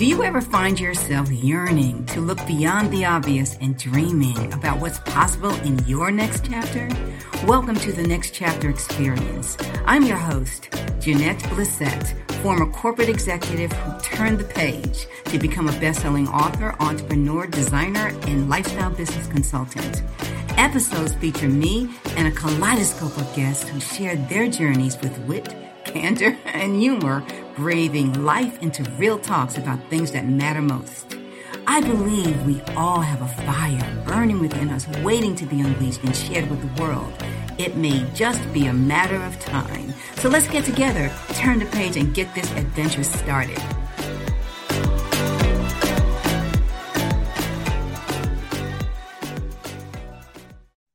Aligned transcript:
Do 0.00 0.06
you 0.06 0.24
ever 0.24 0.40
find 0.40 0.80
yourself 0.80 1.30
yearning 1.30 2.06
to 2.06 2.22
look 2.22 2.38
beyond 2.46 2.90
the 2.90 3.04
obvious 3.04 3.58
and 3.60 3.76
dreaming 3.76 4.50
about 4.54 4.80
what's 4.80 4.98
possible 5.00 5.54
in 5.56 5.78
your 5.80 6.10
next 6.10 6.46
chapter? 6.46 6.88
Welcome 7.46 7.76
to 7.76 7.92
the 7.92 8.04
Next 8.04 8.32
Chapter 8.32 8.70
Experience. 8.70 9.58
I'm 9.84 10.04
your 10.04 10.16
host, 10.16 10.70
Janette 11.00 11.40
Blissett, 11.50 12.14
former 12.40 12.64
corporate 12.72 13.10
executive 13.10 13.70
who 13.72 14.00
turned 14.00 14.38
the 14.38 14.44
page 14.44 15.06
to 15.26 15.38
become 15.38 15.68
a 15.68 15.80
best-selling 15.80 16.28
author, 16.28 16.74
entrepreneur, 16.80 17.46
designer, 17.46 18.08
and 18.22 18.48
lifestyle 18.48 18.88
business 18.88 19.26
consultant. 19.26 20.02
Episodes 20.56 21.12
feature 21.16 21.46
me 21.46 21.90
and 22.16 22.26
a 22.26 22.30
kaleidoscope 22.30 23.18
of 23.18 23.36
guests 23.36 23.68
who 23.68 23.78
share 23.78 24.16
their 24.16 24.48
journeys 24.48 24.98
with 25.02 25.18
wit, 25.26 25.54
candor, 25.84 26.38
and 26.46 26.80
humor 26.80 27.22
braving 27.60 28.24
life 28.24 28.62
into 28.62 28.82
real 28.92 29.18
talks 29.18 29.58
about 29.58 29.78
things 29.90 30.12
that 30.12 30.26
matter 30.26 30.62
most. 30.62 31.14
I 31.66 31.82
believe 31.82 32.46
we 32.46 32.58
all 32.74 33.02
have 33.02 33.20
a 33.20 33.28
fire 33.44 34.02
burning 34.06 34.40
within 34.40 34.70
us, 34.70 34.88
waiting 35.04 35.36
to 35.36 35.44
be 35.44 35.60
unleashed 35.60 36.02
and 36.02 36.16
shared 36.16 36.48
with 36.48 36.62
the 36.62 36.82
world. 36.82 37.12
It 37.58 37.76
may 37.76 38.08
just 38.14 38.40
be 38.54 38.64
a 38.68 38.72
matter 38.72 39.16
of 39.16 39.38
time. 39.40 39.92
So 40.16 40.30
let's 40.30 40.48
get 40.48 40.64
together, 40.64 41.12
turn 41.34 41.58
the 41.58 41.66
page, 41.66 41.98
and 41.98 42.14
get 42.14 42.34
this 42.34 42.50
adventure 42.52 43.04
started. 43.04 43.60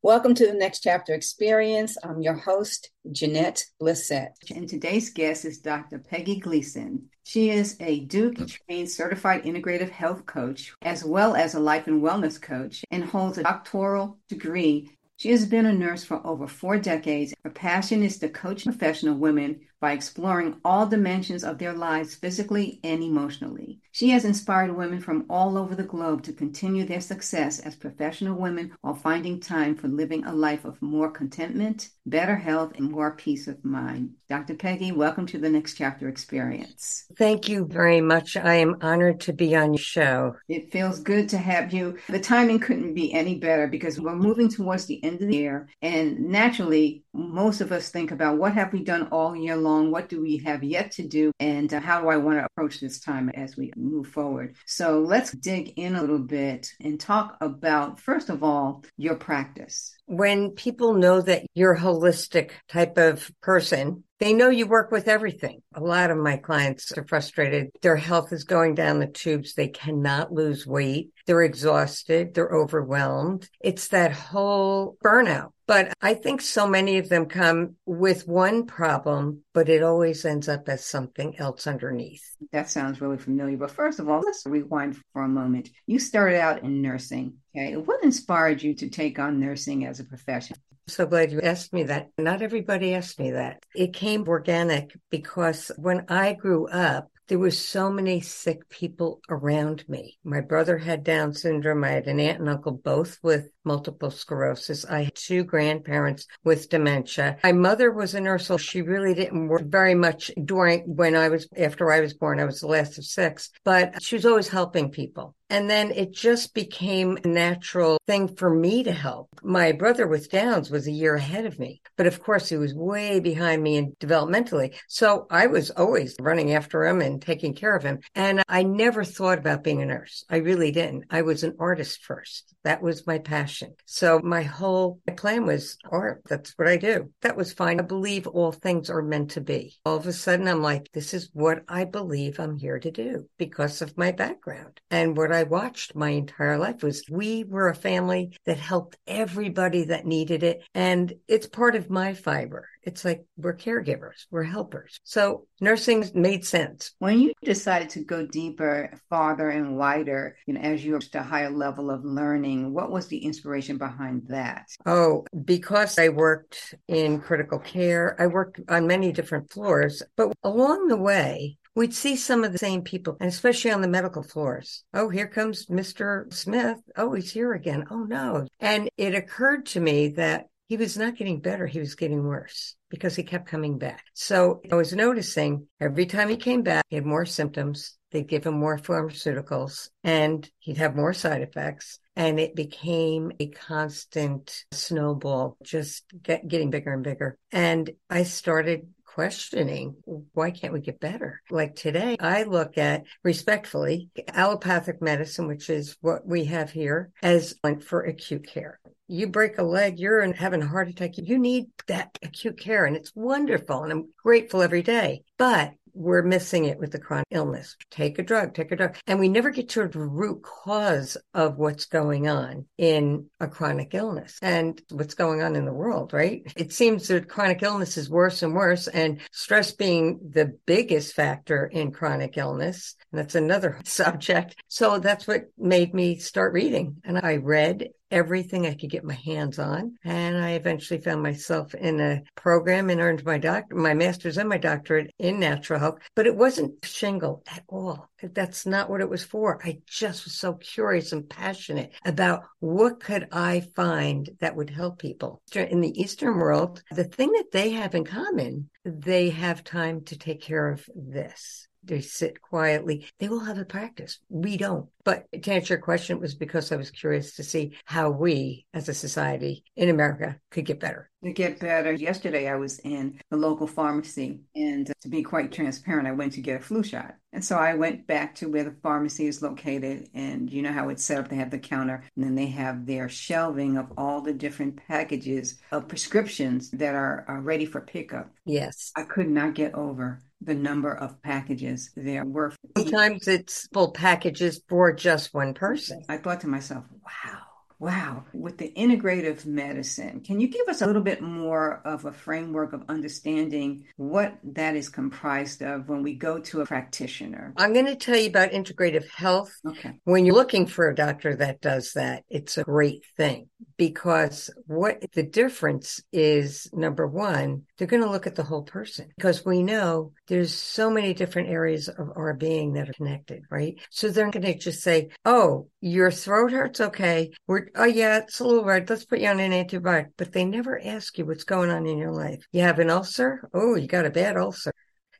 Welcome 0.05 0.35
to 0.35 0.45
the 0.45 0.53
Next 0.53 0.81
Chapter 0.81 1.15
Experience. 1.15 1.97
I'm 2.03 2.21
your 2.21 2.35
host, 2.35 2.91
Janette 3.11 3.65
Blissett. 3.81 4.33
And 4.55 4.69
today's 4.69 5.09
guest 5.09 5.45
is 5.45 5.57
Dr. 5.57 5.97
Peggy 5.97 6.39
Gleason. 6.39 7.09
She 7.23 7.49
is 7.49 7.75
a 7.79 8.01
Duke 8.01 8.35
trained 8.47 8.91
certified 8.91 9.45
integrative 9.45 9.89
health 9.89 10.27
coach, 10.27 10.75
as 10.83 11.03
well 11.03 11.35
as 11.35 11.55
a 11.55 11.59
life 11.59 11.87
and 11.87 12.03
wellness 12.03 12.39
coach, 12.39 12.85
and 12.91 13.03
holds 13.03 13.39
a 13.39 13.43
doctoral 13.43 14.19
degree. 14.29 14.91
She 15.17 15.31
has 15.31 15.47
been 15.47 15.65
a 15.65 15.73
nurse 15.73 16.03
for 16.03 16.21
over 16.23 16.45
four 16.45 16.77
decades. 16.77 17.33
Her 17.43 17.49
passion 17.49 18.03
is 18.03 18.19
to 18.19 18.29
coach 18.29 18.63
professional 18.63 19.15
women 19.15 19.61
by 19.85 19.91
exploring 19.91 20.59
all 20.65 20.87
dimensions 20.87 21.43
of 21.43 21.59
their 21.59 21.73
lives 21.73 22.15
physically 22.15 22.79
and 22.83 23.03
emotionally. 23.03 23.79
She 23.91 24.09
has 24.09 24.25
inspired 24.25 24.75
women 24.75 24.99
from 24.99 25.25
all 25.29 25.59
over 25.59 25.75
the 25.75 25.83
globe 25.83 26.23
to 26.23 26.33
continue 26.33 26.85
their 26.85 26.99
success 26.99 27.59
as 27.59 27.75
professional 27.75 28.35
women 28.35 28.75
while 28.81 28.95
finding 28.95 29.39
time 29.39 29.75
for 29.75 29.87
living 29.87 30.25
a 30.25 30.33
life 30.33 30.65
of 30.65 30.81
more 30.81 31.11
contentment, 31.11 31.91
better 32.05 32.35
health, 32.35 32.73
and 32.75 32.91
more 32.91 33.15
peace 33.15 33.47
of 33.47 33.63
mind. 33.63 34.15
Dr. 34.27 34.55
Peggy, 34.55 34.91
welcome 34.91 35.27
to 35.27 35.37
the 35.37 35.49
Next 35.49 35.75
Chapter 35.75 36.09
Experience. 36.09 37.05
Thank 37.15 37.47
you 37.47 37.65
very 37.65 38.01
much. 38.01 38.35
I 38.35 38.55
am 38.55 38.75
honored 38.81 39.21
to 39.21 39.33
be 39.33 39.55
on 39.55 39.75
your 39.75 39.77
show. 39.77 40.35
It 40.49 40.73
feels 40.73 40.99
good 40.99 41.29
to 41.29 41.37
have 41.37 41.71
you. 41.71 41.97
The 42.09 42.19
timing 42.19 42.59
couldn't 42.59 42.95
be 42.95 43.13
any 43.13 43.35
better 43.35 43.67
because 43.67 44.01
we're 44.01 44.15
moving 44.15 44.49
towards 44.49 44.87
the 44.87 45.01
end 45.03 45.21
of 45.21 45.27
the 45.29 45.37
year, 45.37 45.69
and 45.81 46.19
naturally, 46.19 47.04
most 47.15 47.61
of 47.61 47.71
us 47.71 47.89
think 47.89 48.11
about 48.11 48.37
what 48.37 48.53
have 48.53 48.73
we 48.73 48.83
done 48.83 49.07
all 49.11 49.35
year 49.35 49.55
long? 49.55 49.91
What 49.91 50.09
do 50.09 50.21
we 50.21 50.37
have 50.45 50.63
yet 50.63 50.91
to 50.91 51.07
do? 51.07 51.31
And 51.39 51.73
uh, 51.73 51.79
how 51.79 52.01
do 52.01 52.09
I 52.09 52.17
want 52.17 52.39
to 52.39 52.45
approach 52.45 52.79
this 52.79 52.99
time 52.99 53.29
as 53.29 53.55
we 53.55 53.71
move 53.75 54.07
forward? 54.07 54.55
So 54.65 54.99
let's 54.99 55.31
dig 55.31 55.73
in 55.77 55.95
a 55.95 56.01
little 56.01 56.19
bit 56.19 56.71
and 56.81 56.99
talk 56.99 57.37
about, 57.41 57.99
first 57.99 58.29
of 58.29 58.43
all, 58.43 58.83
your 58.97 59.15
practice. 59.15 59.95
When 60.07 60.51
people 60.51 60.93
know 60.93 61.21
that 61.21 61.45
you're 61.53 61.73
a 61.73 61.79
holistic 61.79 62.51
type 62.67 62.97
of 62.97 63.31
person, 63.41 64.03
they 64.19 64.33
know 64.33 64.49
you 64.49 64.65
work 64.65 64.91
with 64.91 65.07
everything. 65.07 65.61
A 65.73 65.81
lot 65.81 66.11
of 66.11 66.17
my 66.17 66.37
clients 66.37 66.95
are 66.97 67.05
frustrated. 67.05 67.71
Their 67.81 67.97
health 67.97 68.31
is 68.31 68.43
going 68.43 68.75
down 68.75 68.99
the 68.99 69.07
tubes. 69.07 69.53
They 69.53 69.67
cannot 69.67 70.31
lose 70.31 70.65
weight. 70.65 71.11
They're 71.25 71.43
exhausted. 71.43 72.33
They're 72.33 72.49
overwhelmed. 72.49 73.49
It's 73.59 73.89
that 73.89 74.13
whole 74.13 74.95
burnout. 75.03 75.51
But 75.67 75.93
I 76.01 76.13
think 76.13 76.41
so 76.41 76.67
many 76.67 76.99
of 76.99 77.09
them 77.09 77.25
come 77.25 77.75
with 77.85 78.27
one 78.27 78.67
problem, 78.67 79.41
but 79.53 79.67
it 79.67 79.81
always 79.81 80.23
ends 80.23 80.47
up 80.47 80.69
as 80.69 80.85
something 80.85 81.39
else 81.39 81.65
underneath. 81.65 82.23
That 82.51 82.69
sounds 82.69 83.01
really 83.01 83.17
familiar. 83.17 83.57
But 83.57 83.71
first 83.71 83.99
of 83.99 84.07
all, 84.07 84.21
let's 84.21 84.43
rewind 84.45 84.97
for 85.11 85.23
a 85.23 85.27
moment. 85.27 85.69
You 85.87 85.97
started 85.97 86.39
out 86.39 86.63
in 86.63 86.81
nursing. 86.81 87.37
Okay. 87.55 87.77
What 87.77 88.03
inspired 88.03 88.61
you 88.61 88.75
to 88.75 88.89
take 88.89 89.17
on 89.17 89.39
nursing 89.39 89.85
as 89.85 89.99
a 89.99 90.03
profession? 90.03 90.57
So 90.87 91.07
glad 91.07 91.31
you 91.31 91.41
asked 91.41 91.73
me 91.73 91.83
that. 91.83 92.09
Not 92.19 92.43
everybody 92.43 92.93
asked 92.93 93.19
me 93.19 93.31
that. 93.31 93.63
It 93.73 93.93
came 93.93 94.27
organic 94.27 94.95
because 95.09 95.71
when 95.77 96.05
I 96.09 96.33
grew 96.33 96.67
up, 96.67 97.09
there 97.27 97.39
were 97.39 97.49
so 97.49 97.91
many 97.91 98.21
sick 98.21 98.69
people 98.69 99.19
around 99.27 99.83
me. 99.89 100.19
My 100.23 100.41
brother 100.41 100.77
had 100.77 101.03
Down 101.03 101.33
syndrome. 101.33 101.83
I 101.83 101.89
had 101.89 102.05
an 102.05 102.19
aunt 102.19 102.39
and 102.39 102.49
uncle 102.49 102.73
both 102.73 103.17
with 103.23 103.49
multiple 103.65 104.11
sclerosis. 104.11 104.85
I 104.85 105.03
had 105.03 105.15
two 105.15 105.43
grandparents 105.43 106.27
with 106.43 106.69
dementia. 106.69 107.37
My 107.43 107.51
mother 107.51 107.91
was 107.91 108.13
a 108.13 108.21
nurse, 108.21 108.47
so 108.47 108.57
she 108.57 108.81
really 108.81 109.13
didn't 109.13 109.47
work 109.47 109.63
very 109.65 109.95
much 109.95 110.31
during 110.43 110.81
when 110.81 111.15
I 111.15 111.29
was 111.29 111.47
after 111.57 111.91
I 111.91 111.99
was 111.99 112.13
born. 112.13 112.39
I 112.39 112.45
was 112.45 112.61
the 112.61 112.67
last 112.67 112.97
of 112.97 113.05
six, 113.05 113.49
but 113.63 114.01
she 114.01 114.15
was 114.15 114.25
always 114.25 114.47
helping 114.47 114.89
people. 114.89 115.35
And 115.49 115.69
then 115.69 115.91
it 115.91 116.11
just 116.11 116.55
became 116.55 117.19
a 117.23 117.27
natural 117.27 117.99
thing 118.07 118.35
for 118.35 118.49
me 118.49 118.83
to 118.83 118.91
help. 118.91 119.29
My 119.43 119.73
brother 119.73 120.07
with 120.07 120.31
Downs 120.31 120.71
was 120.71 120.87
a 120.87 120.91
year 120.91 121.15
ahead 121.15 121.45
of 121.45 121.59
me, 121.59 121.81
but 121.97 122.07
of 122.07 122.21
course 122.23 122.49
he 122.49 122.57
was 122.57 122.73
way 122.73 123.19
behind 123.19 123.61
me 123.61 123.77
in 123.77 123.95
developmentally. 123.99 124.73
So 124.87 125.27
I 125.29 125.45
was 125.47 125.69
always 125.69 126.15
running 126.19 126.53
after 126.53 126.83
him 126.83 126.99
and 126.99 127.21
taking 127.21 127.53
care 127.53 127.75
of 127.75 127.83
him. 127.83 127.99
And 128.15 128.43
I 128.47 128.63
never 128.63 129.03
thought 129.03 129.37
about 129.37 129.63
being 129.63 129.83
a 129.83 129.85
nurse. 129.85 130.25
I 130.29 130.37
really 130.37 130.71
didn't. 130.71 131.05
I 131.11 131.21
was 131.21 131.43
an 131.43 131.55
artist 131.59 132.03
first. 132.03 132.55
That 132.63 132.81
was 132.81 133.05
my 133.05 133.19
passion. 133.19 133.54
So 133.85 134.19
my 134.19 134.43
whole 134.43 134.99
plan 135.17 135.45
was 135.45 135.77
art. 135.89 136.21
That's 136.27 136.53
what 136.57 136.67
I 136.67 136.77
do. 136.77 137.11
That 137.21 137.37
was 137.37 137.53
fine. 137.53 137.79
I 137.79 137.83
believe 137.83 138.27
all 138.27 138.51
things 138.51 138.89
are 138.89 139.01
meant 139.01 139.31
to 139.31 139.41
be. 139.41 139.75
All 139.85 139.97
of 139.97 140.07
a 140.07 140.13
sudden, 140.13 140.47
I'm 140.47 140.61
like, 140.61 140.89
this 140.91 141.13
is 141.13 141.29
what 141.33 141.63
I 141.67 141.85
believe 141.85 142.39
I'm 142.39 142.57
here 142.57 142.79
to 142.79 142.91
do 142.91 143.27
because 143.37 143.81
of 143.81 143.97
my 143.97 144.11
background. 144.11 144.79
And 144.89 145.17
what 145.17 145.31
I 145.31 145.43
watched 145.43 145.95
my 145.95 146.09
entire 146.09 146.57
life 146.57 146.83
was 146.83 147.05
we 147.09 147.43
were 147.43 147.69
a 147.69 147.75
family 147.75 148.37
that 148.45 148.57
helped 148.57 148.97
everybody 149.07 149.85
that 149.85 150.05
needed 150.05 150.43
it. 150.43 150.63
And 150.73 151.13
it's 151.27 151.47
part 151.47 151.75
of 151.75 151.89
my 151.89 152.13
fiber. 152.13 152.67
It's 152.85 153.03
like 153.03 153.25
we're 153.37 153.55
caregivers, 153.55 154.25
we're 154.29 154.43
helpers. 154.43 154.99
So 155.03 155.47
nursing 155.59 156.09
made 156.13 156.45
sense. 156.45 156.91
When 156.99 157.19
you 157.19 157.33
decided 157.43 157.89
to 157.91 158.03
go 158.03 158.25
deeper, 158.25 158.91
farther, 159.09 159.49
and 159.49 159.77
wider, 159.77 160.37
you 160.45 160.53
know, 160.53 160.61
as 160.61 160.85
you 160.85 160.93
reached 160.93 161.15
a 161.15 161.23
higher 161.23 161.49
level 161.49 161.89
of 161.89 162.05
learning, 162.05 162.73
what 162.73 162.91
was 162.91 163.07
the 163.07 163.17
inspiration 163.17 163.77
behind 163.77 164.27
that? 164.27 164.67
Oh, 164.85 165.25
because 165.43 165.97
I 165.97 166.09
worked 166.09 166.75
in 166.87 167.19
critical 167.19 167.59
care, 167.59 168.15
I 168.19 168.27
worked 168.27 168.61
on 168.69 168.87
many 168.87 169.11
different 169.11 169.51
floors, 169.51 170.03
but 170.15 170.31
along 170.43 170.87
the 170.87 170.97
way, 170.97 171.57
we'd 171.75 171.93
see 171.93 172.15
some 172.15 172.43
of 172.43 172.51
the 172.51 172.57
same 172.57 172.81
people, 172.81 173.17
and 173.19 173.27
especially 173.27 173.71
on 173.71 173.81
the 173.81 173.87
medical 173.87 174.23
floors. 174.23 174.83
Oh, 174.93 175.09
here 175.09 175.27
comes 175.27 175.65
Mr. 175.65 176.31
Smith. 176.33 176.77
Oh, 176.95 177.13
he's 177.13 177.31
here 177.31 177.53
again. 177.53 177.85
Oh, 177.89 178.03
no. 178.03 178.47
And 178.59 178.89
it 178.97 179.13
occurred 179.13 179.65
to 179.67 179.79
me 179.79 180.09
that 180.09 180.45
he 180.67 180.77
was 180.77 180.97
not 180.97 181.15
getting 181.15 181.39
better. 181.39 181.67
He 181.67 181.79
was 181.79 181.95
getting 181.95 182.23
worse 182.23 182.75
because 182.89 183.15
he 183.15 183.23
kept 183.23 183.47
coming 183.47 183.77
back. 183.77 184.03
So 184.13 184.61
I 184.71 184.75
was 184.75 184.93
noticing 184.93 185.67
every 185.79 186.05
time 186.05 186.29
he 186.29 186.37
came 186.37 186.63
back, 186.63 186.85
he 186.89 186.95
had 186.95 187.05
more 187.05 187.25
symptoms. 187.25 187.97
They'd 188.11 188.27
give 188.27 188.45
him 188.45 188.57
more 188.57 188.77
pharmaceuticals 188.77 189.89
and 190.03 190.49
he'd 190.59 190.77
have 190.77 190.95
more 190.95 191.13
side 191.13 191.41
effects. 191.41 191.99
And 192.15 192.39
it 192.39 192.55
became 192.55 193.31
a 193.39 193.47
constant 193.47 194.65
snowball, 194.71 195.57
just 195.63 196.05
get, 196.23 196.47
getting 196.47 196.69
bigger 196.69 196.93
and 196.93 197.03
bigger. 197.03 197.37
And 197.51 197.91
I 198.09 198.23
started 198.23 198.87
questioning 199.03 199.95
why 200.33 200.51
can't 200.51 200.73
we 200.73 200.81
get 200.81 200.99
better? 200.99 201.41
Like 201.49 201.75
today, 201.75 202.17
I 202.19 202.43
look 202.43 202.77
at 202.77 203.03
respectfully 203.23 204.09
allopathic 204.33 205.01
medicine, 205.01 205.47
which 205.47 205.69
is 205.69 205.95
what 206.01 206.27
we 206.27 206.45
have 206.45 206.71
here, 206.71 207.11
as 207.21 207.55
like 207.63 207.81
for 207.81 208.01
acute 208.01 208.47
care 208.47 208.79
you 209.07 209.27
break 209.27 209.57
a 209.57 209.63
leg, 209.63 209.99
you're 209.99 210.31
having 210.33 210.61
a 210.61 210.67
heart 210.67 210.89
attack. 210.89 211.17
You 211.17 211.37
need 211.37 211.67
that 211.87 212.17
acute 212.23 212.59
care 212.59 212.85
and 212.85 212.95
it's 212.95 213.15
wonderful. 213.15 213.83
And 213.83 213.91
I'm 213.91 214.09
grateful 214.23 214.61
every 214.61 214.81
day. 214.81 215.23
But 215.37 215.73
we're 215.95 216.21
missing 216.21 216.65
it 216.65 216.77
with 216.77 216.91
the 216.91 216.99
chronic 216.99 217.27
illness. 217.31 217.75
Take 217.89 218.19
a 218.19 218.23
drug, 218.23 218.53
take 218.53 218.71
a 218.71 218.75
drug. 218.75 218.97
And 219.07 219.17
we 219.17 219.29
never 219.29 219.49
get 219.49 219.69
to 219.69 219.87
the 219.87 219.99
root 219.99 220.43
cause 220.43 221.17
of 221.33 221.57
what's 221.57 221.85
going 221.85 222.27
on 222.27 222.65
in 222.77 223.27
a 223.39 223.47
chronic 223.47 223.93
illness 223.93 224.37
and 224.41 224.79
what's 224.91 225.13
going 225.13 225.41
on 225.41 225.55
in 225.55 225.65
the 225.65 225.73
world, 225.73 226.11
right? 226.13 226.41
It 226.57 226.73
seems 226.73 227.07
that 227.07 227.29
chronic 227.29 227.63
illness 227.63 227.97
is 227.97 228.09
worse 228.09 228.43
and 228.43 228.53
worse 228.53 228.87
and 228.87 229.21
stress 229.31 229.71
being 229.71 230.19
the 230.29 230.57
biggest 230.65 231.13
factor 231.13 231.65
in 231.65 231.91
chronic 231.91 232.37
illness. 232.37 232.95
And 233.11 233.19
that's 233.19 233.35
another 233.35 233.79
subject. 233.85 234.55
So 234.67 234.99
that's 234.99 235.25
what 235.25 235.45
made 235.57 235.93
me 235.93 236.17
start 236.17 236.53
reading. 236.53 236.97
And 237.05 237.17
I 237.17 237.37
read 237.37 237.89
everything 238.11 238.65
I 238.65 238.73
could 238.73 238.89
get 238.89 239.03
my 239.03 239.13
hands 239.13 239.59
on. 239.59 239.97
And 240.03 240.37
I 240.37 240.51
eventually 240.51 240.99
found 240.99 241.23
myself 241.23 241.73
in 241.75 241.99
a 241.99 242.21
program 242.35 242.89
and 242.89 243.01
earned 243.01 243.25
my 243.25 243.37
doctor, 243.37 243.75
my 243.75 243.93
master's 243.93 244.37
and 244.37 244.49
my 244.49 244.57
doctorate 244.57 245.11
in 245.19 245.39
natural 245.39 245.79
health, 245.79 245.99
but 246.15 246.27
it 246.27 246.35
wasn't 246.35 246.85
shingle 246.85 247.43
at 247.51 247.63
all. 247.67 248.09
That's 248.21 248.65
not 248.65 248.89
what 248.89 249.01
it 249.01 249.09
was 249.09 249.23
for. 249.23 249.59
I 249.63 249.79
just 249.87 250.25
was 250.25 250.33
so 250.33 250.53
curious 250.53 251.11
and 251.11 251.29
passionate 251.29 251.91
about 252.05 252.43
what 252.59 252.99
could 252.99 253.27
I 253.31 253.61
find 253.75 254.29
that 254.39 254.55
would 254.55 254.69
help 254.69 254.99
people. 254.99 255.41
In 255.53 255.81
the 255.81 255.99
Eastern 255.99 256.37
world, 256.37 256.83
the 256.91 257.03
thing 257.03 257.31
that 257.33 257.51
they 257.51 257.71
have 257.71 257.95
in 257.95 258.05
common, 258.05 258.69
they 258.85 259.31
have 259.31 259.63
time 259.63 260.01
to 260.05 260.17
take 260.17 260.41
care 260.41 260.69
of 260.69 260.87
this 260.95 261.67
they 261.85 262.01
sit 262.01 262.41
quietly. 262.41 263.07
They 263.19 263.29
will 263.29 263.41
have 263.41 263.57
a 263.57 263.65
practice. 263.65 264.19
We 264.29 264.57
don't. 264.57 264.87
But 265.03 265.25
to 265.31 265.51
answer 265.51 265.75
your 265.75 265.81
question, 265.81 266.17
it 266.17 266.21
was 266.21 266.35
because 266.35 266.71
I 266.71 266.75
was 266.75 266.89
curious 266.89 267.35
to 267.35 267.43
see 267.43 267.73
how 267.85 268.09
we 268.09 268.65
as 268.73 268.89
a 268.89 268.93
society 268.93 269.63
in 269.75 269.89
America 269.89 270.39
could 270.49 270.65
get 270.65 270.79
better. 270.79 271.09
To 271.23 271.31
get 271.31 271.59
better. 271.59 271.93
Yesterday, 271.93 272.47
I 272.47 272.55
was 272.55 272.79
in 272.79 273.19
the 273.29 273.37
local 273.37 273.67
pharmacy, 273.67 274.41
and 274.55 274.91
to 275.01 275.09
be 275.09 275.23
quite 275.23 275.51
transparent, 275.51 276.07
I 276.07 276.11
went 276.11 276.33
to 276.33 276.41
get 276.41 276.59
a 276.59 276.63
flu 276.63 276.83
shot. 276.83 277.15
And 277.35 277.43
so 277.43 277.57
I 277.57 277.73
went 277.73 278.07
back 278.07 278.33
to 278.35 278.49
where 278.49 278.63
the 278.63 278.75
pharmacy 278.81 279.27
is 279.27 279.41
located, 279.41 280.07
and 280.13 280.49
you 280.49 280.61
know 280.61 280.71
how 280.71 280.87
it's 280.87 281.03
set 281.03 281.19
up. 281.19 281.27
They 281.27 281.35
have 281.35 281.51
the 281.51 281.59
counter, 281.59 282.01
and 282.15 282.23
then 282.23 282.33
they 282.33 282.45
have 282.47 282.85
their 282.85 283.09
shelving 283.09 283.75
of 283.75 283.91
all 283.97 284.21
the 284.21 284.31
different 284.31 284.77
packages 284.87 285.59
of 285.73 285.89
prescriptions 285.89 286.71
that 286.71 286.95
are, 286.95 287.25
are 287.27 287.41
ready 287.41 287.65
for 287.65 287.81
pickup. 287.81 288.31
Yes. 288.45 288.93
I 288.95 289.03
could 289.03 289.29
not 289.29 289.53
get 289.53 289.73
over 289.73 290.21
the 290.39 290.55
number 290.55 290.95
of 290.95 291.21
packages 291.23 291.91
there 291.97 292.23
were. 292.23 292.53
Sometimes 292.77 293.27
it's 293.27 293.67
full 293.73 293.91
packages 293.91 294.61
for 294.69 294.93
just 294.93 295.33
one 295.33 295.53
person. 295.53 296.05
I 296.07 296.15
thought 296.15 296.39
to 296.41 296.47
myself, 296.47 296.85
wow 297.03 297.44
Wow. 297.79 298.23
With 298.33 298.57
the 298.57 298.71
integrative 298.75 299.45
medicine, 299.45 300.21
can 300.21 300.39
you 300.39 300.47
give 300.47 300.67
us 300.67 300.81
a 300.81 300.87
little 300.87 301.01
bit 301.01 301.21
more 301.21 301.81
of 301.85 302.05
a 302.05 302.11
framework 302.11 302.73
of 302.73 302.83
understanding 302.87 303.85
what 303.97 304.37
that 304.43 304.75
is 304.75 304.89
comprised 304.89 305.61
of 305.61 305.89
when 305.89 306.01
we 306.01 306.13
go 306.13 306.39
to 306.39 306.61
a 306.61 306.65
practitioner? 306.65 307.53
I'm 307.57 307.73
going 307.73 307.85
to 307.85 307.95
tell 307.95 308.17
you 308.17 308.29
about 308.29 308.51
integrative 308.51 309.09
health. 309.09 309.53
Okay. 309.67 309.99
When 310.05 310.25
you're 310.25 310.35
looking 310.35 310.67
for 310.67 310.89
a 310.89 310.95
doctor 310.95 311.35
that 311.35 311.61
does 311.61 311.93
that, 311.93 312.23
it's 312.29 312.57
a 312.57 312.63
great 312.63 313.03
thing 313.17 313.49
because 313.77 314.49
what 314.67 315.03
the 315.13 315.23
difference 315.23 316.01
is 316.11 316.69
number 316.73 317.07
one, 317.07 317.63
they're 317.77 317.87
going 317.87 318.03
to 318.03 318.09
look 318.09 318.27
at 318.27 318.35
the 318.35 318.43
whole 318.43 318.63
person 318.63 319.09
because 319.17 319.45
we 319.45 319.63
know 319.63 320.11
there's 320.27 320.53
so 320.53 320.89
many 320.89 321.13
different 321.13 321.49
areas 321.49 321.89
of 321.89 322.11
our 322.15 322.33
being 322.33 322.73
that 322.73 322.89
are 322.89 322.93
connected, 322.93 323.43
right? 323.49 323.79
So 323.89 324.09
they're 324.09 324.29
going 324.31 324.43
to 324.43 324.57
just 324.57 324.81
say, 324.81 325.09
Oh, 325.25 325.67
your 325.81 326.11
throat 326.11 326.51
hurts. 326.51 326.79
Okay. 326.81 327.31
We're, 327.47 327.67
oh 327.75 327.85
yeah, 327.85 328.17
it's 328.19 328.39
a 328.39 328.45
little 328.45 328.63
red. 328.63 328.89
Let's 328.89 329.05
put 329.05 329.19
you 329.19 329.27
on 329.27 329.39
an 329.39 329.51
antibiotic, 329.51 330.11
but 330.17 330.31
they 330.31 330.45
never 330.45 330.79
ask 330.83 331.17
you 331.17 331.25
what's 331.25 331.43
going 331.43 331.69
on 331.69 331.85
in 331.85 331.97
your 331.97 332.13
life. 332.13 332.43
You 332.51 332.61
have 332.61 332.79
an 332.79 332.89
ulcer. 332.89 333.47
Oh, 333.53 333.75
you 333.75 333.87
got 333.87 334.05
a 334.05 334.11
bad 334.11 334.37
ulcer. 334.37 334.71